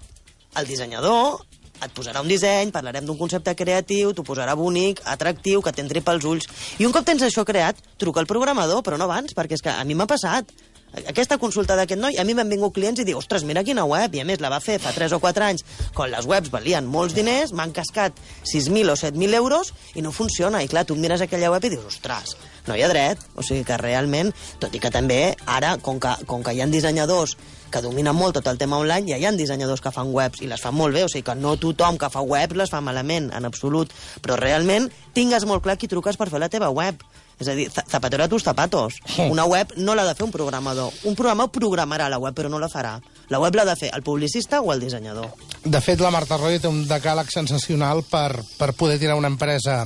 El 0.61 0.67
dissenyador 0.69 1.39
et 1.81 1.93
posarà 1.95 2.21
un 2.21 2.29
disseny, 2.29 2.73
parlarem 2.75 3.07
d'un 3.07 3.17
concepte 3.17 3.55
creatiu, 3.57 4.11
t'ho 4.13 4.25
posarà 4.27 4.57
bonic, 4.59 5.01
atractiu, 5.09 5.63
que 5.65 5.73
t'entri 5.73 6.03
pels 6.05 6.27
ulls. 6.29 6.49
I 6.77 6.89
un 6.89 6.93
cop 6.93 7.07
tens 7.09 7.25
això 7.25 7.45
creat, 7.49 7.81
truca 7.97 8.21
al 8.21 8.29
programador, 8.29 8.83
però 8.85 8.99
no 8.99 9.07
abans, 9.09 9.33
perquè 9.37 9.57
és 9.57 9.65
que 9.65 9.73
a 9.73 9.85
mi 9.89 9.97
m'ha 9.97 10.09
passat. 10.11 10.51
Aquesta 10.97 11.37
consulta 11.37 11.77
d'aquest 11.77 12.01
noi, 12.01 12.17
a 12.17 12.25
mi 12.25 12.33
m'han 12.35 12.49
vingut 12.49 12.73
clients 12.75 13.03
i 13.03 13.05
diu, 13.05 13.19
ostres, 13.21 13.45
mira 13.45 13.63
quina 13.65 13.85
web, 13.85 14.15
i 14.17 14.23
a 14.23 14.27
més 14.29 14.41
la 14.41 14.49
va 14.49 14.61
fer 14.65 14.79
fa 14.81 14.95
3 14.97 15.13
o 15.13 15.21
4 15.21 15.45
anys, 15.45 15.65
quan 15.95 16.11
les 16.11 16.27
webs 16.27 16.51
valien 16.55 16.87
molts 16.89 17.15
diners, 17.17 17.53
m'han 17.53 17.75
cascat 17.77 18.17
6.000 18.49 18.89
o 18.89 18.97
7.000 18.97 19.37
euros 19.37 19.75
i 19.95 20.03
no 20.03 20.15
funciona. 20.17 20.63
I 20.65 20.71
clar, 20.73 20.87
tu 20.89 20.97
mires 20.97 21.21
aquella 21.21 21.53
web 21.53 21.69
i 21.69 21.75
dius, 21.77 21.85
ostres, 21.93 22.39
no 22.67 22.77
hi 22.77 22.83
ha 22.83 22.89
dret. 22.89 23.21
O 23.37 23.45
sigui 23.45 23.67
que 23.69 23.77
realment, 23.81 24.33
tot 24.63 24.75
i 24.75 24.81
que 24.81 24.93
també 24.95 25.37
ara, 25.45 25.77
com 25.85 26.01
que, 26.01 26.15
com 26.27 26.43
que 26.45 26.57
hi 26.57 26.65
ha 26.65 26.71
dissenyadors 26.73 27.37
que 27.69 27.83
dominen 27.85 28.17
molt 28.17 28.39
tot 28.39 28.49
el 28.49 28.57
tema 28.57 28.81
online, 28.81 29.13
ja 29.13 29.21
hi 29.21 29.27
ha 29.29 29.33
dissenyadors 29.37 29.83
que 29.85 29.93
fan 29.93 30.09
webs 30.15 30.41
i 30.41 30.49
les 30.49 30.63
fan 30.63 30.77
molt 30.77 30.97
bé, 30.97 31.05
o 31.05 31.13
sigui 31.13 31.27
que 31.27 31.37
no 31.37 31.59
tothom 31.61 32.01
que 32.01 32.09
fa 32.13 32.25
webs 32.25 32.57
les 32.57 32.73
fa 32.73 32.81
malament, 32.81 33.29
en 33.37 33.45
absolut, 33.45 33.93
però 34.25 34.41
realment 34.41 34.89
tingues 35.13 35.45
molt 35.45 35.65
clar 35.65 35.77
qui 35.77 35.91
truques 35.91 36.17
per 36.17 36.31
fer 36.33 36.41
la 36.41 36.49
teva 36.53 36.73
web. 36.73 37.05
És 37.39 37.47
a 37.49 37.55
dir, 37.55 37.69
za- 37.71 37.85
zapatero 37.89 38.25
a 38.25 38.29
tus 38.29 38.43
zapatos. 38.43 38.97
Una 39.31 39.45
web 39.47 39.73
no 39.77 39.95
l'ha 39.95 40.05
de 40.09 40.15
fer 40.19 40.25
un 40.27 40.33
programador. 40.35 40.93
Un 41.05 41.15
programador 41.15 41.53
programarà 41.55 42.09
la 42.11 42.19
web, 42.19 42.35
però 42.35 42.49
no 42.51 42.59
la 42.59 42.69
farà. 42.69 42.97
La 43.29 43.39
web 43.39 43.55
l'ha 43.55 43.65
de 43.69 43.77
fer 43.77 43.91
el 43.95 44.03
publicista 44.03 44.61
o 44.61 44.73
el 44.73 44.81
dissenyador. 44.81 45.31
De 45.65 45.81
fet, 45.81 46.01
la 46.01 46.11
Marta 46.11 46.37
Roy 46.37 46.59
té 46.59 46.67
un 46.69 46.85
decàleg 46.89 47.31
sensacional 47.31 48.03
per, 48.11 48.41
per 48.59 48.73
poder 48.75 48.99
tirar 48.99 49.15
una 49.21 49.29
empresa 49.31 49.85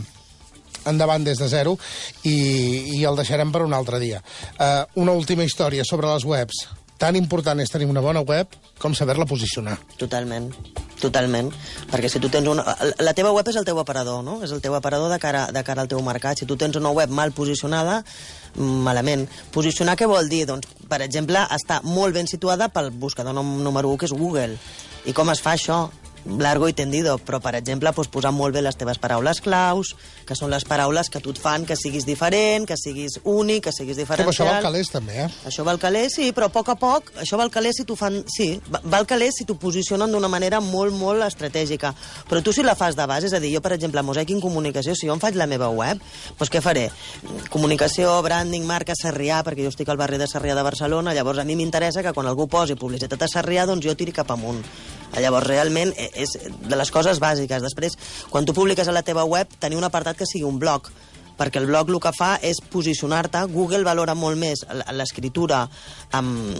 endavant 0.88 1.22
des 1.24 1.38
de 1.38 1.46
zero 1.48 1.76
i, 2.26 2.32
i 2.98 3.04
el 3.06 3.14
deixarem 3.20 3.52
per 3.54 3.62
un 3.62 3.74
altre 3.76 4.00
dia. 4.02 4.22
Uh, 4.58 4.82
una 5.02 5.12
última 5.12 5.44
història 5.44 5.84
sobre 5.86 6.08
les 6.10 6.24
webs. 6.24 6.64
Tan 7.02 7.16
important 7.18 7.58
és 7.58 7.70
tenir 7.72 7.88
una 7.90 7.98
bona 7.98 8.20
web 8.22 8.52
com 8.78 8.92
saber-la 8.94 9.24
posicionar. 9.26 9.72
Totalment, 9.98 10.44
totalment. 11.02 11.48
Perquè 11.90 12.06
si 12.12 12.20
tu 12.22 12.28
tens 12.30 12.46
una... 12.46 12.62
La 13.02 13.10
teva 13.18 13.32
web 13.34 13.48
és 13.50 13.58
el 13.58 13.66
teu 13.66 13.80
aparador, 13.82 14.20
no? 14.22 14.36
És 14.46 14.52
el 14.54 14.60
teu 14.62 14.76
aparador 14.78 15.10
de 15.10 15.18
cara, 15.18 15.48
de 15.50 15.64
cara 15.66 15.82
al 15.82 15.90
teu 15.90 15.98
mercat. 16.06 16.38
Si 16.38 16.46
tu 16.46 16.54
tens 16.54 16.78
una 16.78 16.92
web 16.94 17.10
mal 17.10 17.34
posicionada, 17.34 18.04
malament. 18.54 19.26
Posicionar 19.50 19.96
què 19.98 20.06
vol 20.06 20.30
dir? 20.30 20.44
Doncs, 20.46 20.70
per 20.86 21.00
exemple, 21.02 21.42
està 21.50 21.80
molt 21.82 22.14
ben 22.14 22.30
situada 22.30 22.70
pel 22.70 22.92
buscador 22.94 23.34
número 23.34 23.90
1, 23.96 23.98
que 23.98 24.06
és 24.06 24.14
Google. 24.14 24.54
I 25.02 25.16
com 25.16 25.34
es 25.34 25.42
fa 25.42 25.56
això? 25.58 25.88
Largo 26.26 26.68
i 26.68 26.72
tendido, 26.72 27.16
però, 27.18 27.40
per 27.42 27.54
exemple, 27.58 27.92
pues, 27.92 28.08
posar 28.08 28.32
molt 28.32 28.54
bé 28.54 28.62
les 28.62 28.76
teves 28.78 28.98
paraules 29.02 29.40
claus, 29.42 29.94
que 30.26 30.37
són 30.38 30.52
les 30.52 30.64
paraules 30.68 31.11
que 31.11 31.20
tu 31.20 31.32
et 31.35 31.40
fan 31.40 31.66
que 31.66 31.76
siguis 31.76 32.06
diferent, 32.06 32.66
que 32.68 32.76
siguis 32.78 33.18
únic, 33.24 33.64
que 33.66 33.72
siguis 33.74 33.98
diferencial... 33.98 34.32
això 34.32 34.48
val 34.48 34.66
calés, 34.66 34.90
també, 34.92 35.18
eh? 35.24 35.28
Això 35.48 35.66
val 35.66 35.80
calés, 35.82 36.16
sí, 36.16 36.30
però 36.37 36.48
a 36.50 36.54
poc 36.54 36.72
a 36.72 36.76
poc, 36.78 37.12
això 37.22 37.38
val 37.40 37.50
calés 37.52 37.80
si 37.80 37.87
tu 37.88 37.96
fan... 37.98 38.22
Sí, 38.30 38.54
val 38.85 39.06
calés 39.11 39.38
si 39.38 39.46
t'ho 39.48 39.56
posicionen 39.61 40.12
d'una 40.12 40.30
manera 40.32 40.61
molt, 40.62 40.94
molt 40.96 41.26
estratègica. 41.26 41.92
Però 42.30 42.42
tu 42.42 42.54
si 42.54 42.64
la 42.66 42.76
fas 42.78 42.96
de 42.98 43.06
base, 43.08 43.28
és 43.30 43.37
a 43.37 43.42
dir, 43.42 43.52
jo, 43.56 43.62
per 43.64 43.74
exemple, 43.76 44.00
a 44.00 44.06
Mosaic 44.06 44.30
en 44.35 44.40
Comunicació, 44.42 44.94
si 44.98 45.08
jo 45.11 45.16
em 45.16 45.22
faig 45.22 45.38
la 45.38 45.48
meva 45.50 45.70
web, 45.74 46.00
doncs 46.38 46.52
què 46.52 46.62
faré? 46.64 46.88
Comunicació, 47.52 48.14
branding, 48.24 48.66
marca, 48.68 48.96
Sarrià, 48.98 49.42
perquè 49.46 49.66
jo 49.66 49.72
estic 49.72 49.90
al 49.90 50.00
barri 50.00 50.20
de 50.20 50.28
Sarrià 50.30 50.56
de 50.58 50.64
Barcelona, 50.66 51.14
llavors 51.16 51.42
a 51.42 51.46
mi 51.48 51.56
m'interessa 51.58 52.04
que 52.04 52.14
quan 52.14 52.28
algú 52.30 52.48
posi 52.50 52.78
publicitat 52.78 53.22
a 53.22 53.30
Sarrià, 53.30 53.66
doncs 53.66 53.85
jo 53.87 53.96
tiri 53.98 54.14
cap 54.14 54.30
amunt. 54.30 54.62
Llavors, 55.20 55.46
realment, 55.46 55.92
e, 55.96 56.08
és 56.14 56.37
de 56.42 56.77
les 56.77 56.90
coses 56.92 57.20
bàsiques. 57.22 57.62
Després, 57.64 57.96
quan 58.31 58.46
tu 58.46 58.55
publiques 58.57 58.88
a 58.88 58.94
la 58.94 59.05
teva 59.07 59.25
web, 59.29 59.51
tenir 59.61 59.81
un 59.81 59.88
apartat 59.88 60.18
que 60.18 60.29
sigui 60.29 60.46
un 60.48 60.59
blog, 60.62 60.90
perquè 61.38 61.60
el 61.62 61.68
blog 61.70 61.90
el 61.92 62.00
que 62.02 62.12
fa 62.16 62.34
és 62.42 62.60
posicionar-te. 62.72 63.44
Google 63.52 63.84
valora 63.86 64.14
molt 64.18 64.38
més 64.40 64.64
l'escriptura 64.96 65.64
um, 66.18 66.52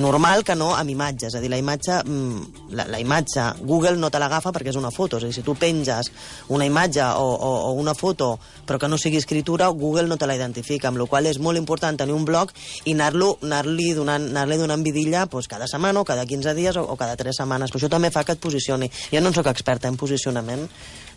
normal 0.00 0.44
que 0.44 0.56
no 0.58 0.72
amb 0.74 0.90
imatges. 0.90 1.32
És 1.32 1.38
a 1.38 1.42
dir, 1.42 1.50
la 1.52 1.60
imatge, 1.60 2.00
um, 2.06 2.42
la, 2.76 2.86
la 2.90 3.00
imatge 3.02 3.46
Google 3.62 3.96
no 4.00 4.10
te 4.10 4.20
l'agafa 4.22 4.52
perquè 4.54 4.72
és 4.74 4.80
una 4.80 4.92
foto. 4.94 5.18
És 5.18 5.26
a 5.26 5.30
dir, 5.30 5.36
si 5.38 5.46
tu 5.46 5.56
penges 5.58 6.10
una 6.54 6.66
imatge 6.68 7.04
o, 7.04 7.30
o, 7.34 7.52
o 7.70 7.72
una 7.80 7.94
foto 7.94 8.34
però 8.66 8.80
que 8.82 8.88
no 8.90 8.98
sigui 8.98 9.20
escritura, 9.20 9.68
Google 9.68 10.08
no 10.10 10.18
te 10.18 10.26
la 10.26 10.34
identifica, 10.34 10.90
amb 10.90 10.98
la 10.98 11.06
qual 11.06 11.28
és 11.30 11.38
molt 11.38 11.58
important 11.58 11.96
tenir 11.96 12.16
un 12.16 12.26
blog 12.26 12.50
i 12.84 12.96
anar-li 12.96 13.92
donant, 13.94 14.26
anar 14.34 14.58
donant 14.58 14.82
vidilla 14.82 15.26
pues, 15.30 15.46
cada 15.48 15.68
setmana 15.70 16.02
o 16.02 16.08
cada 16.08 16.26
15 16.26 16.54
dies 16.58 16.76
o, 16.76 16.82
o 16.82 16.96
cada 16.98 17.16
3 17.16 17.42
setmanes. 17.42 17.70
Però 17.70 17.80
això 17.80 17.92
també 17.92 18.10
fa 18.10 18.24
que 18.26 18.34
et 18.34 18.42
posicioni. 18.42 18.90
Jo 19.12 19.22
no 19.22 19.32
sóc 19.32 19.46
experta 19.52 19.88
en 19.88 19.96
posicionament, 20.00 20.66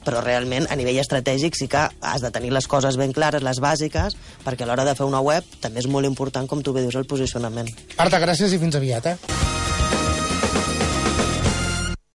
però 0.05 0.23
realment 0.25 0.67
a 0.69 0.77
nivell 0.79 0.99
estratègic 1.01 1.57
sí 1.59 1.69
que 1.71 1.87
has 2.01 2.25
de 2.25 2.31
tenir 2.35 2.53
les 2.55 2.67
coses 2.67 2.97
ben 2.99 3.13
clares, 3.15 3.45
les 3.45 3.61
bàsiques, 3.63 4.17
perquè 4.45 4.65
a 4.65 4.71
l'hora 4.71 4.87
de 4.87 4.95
fer 4.97 5.07
una 5.07 5.23
web 5.25 5.45
també 5.61 5.83
és 5.83 5.89
molt 5.91 6.09
important, 6.09 6.47
com 6.49 6.63
tu 6.63 6.73
bé 6.75 6.85
dius, 6.85 6.97
el 6.99 7.09
posicionament. 7.09 7.71
Marta, 7.97 8.21
gràcies 8.21 8.53
i 8.55 8.61
fins 8.61 8.79
aviat, 8.79 9.13
eh? 9.13 9.58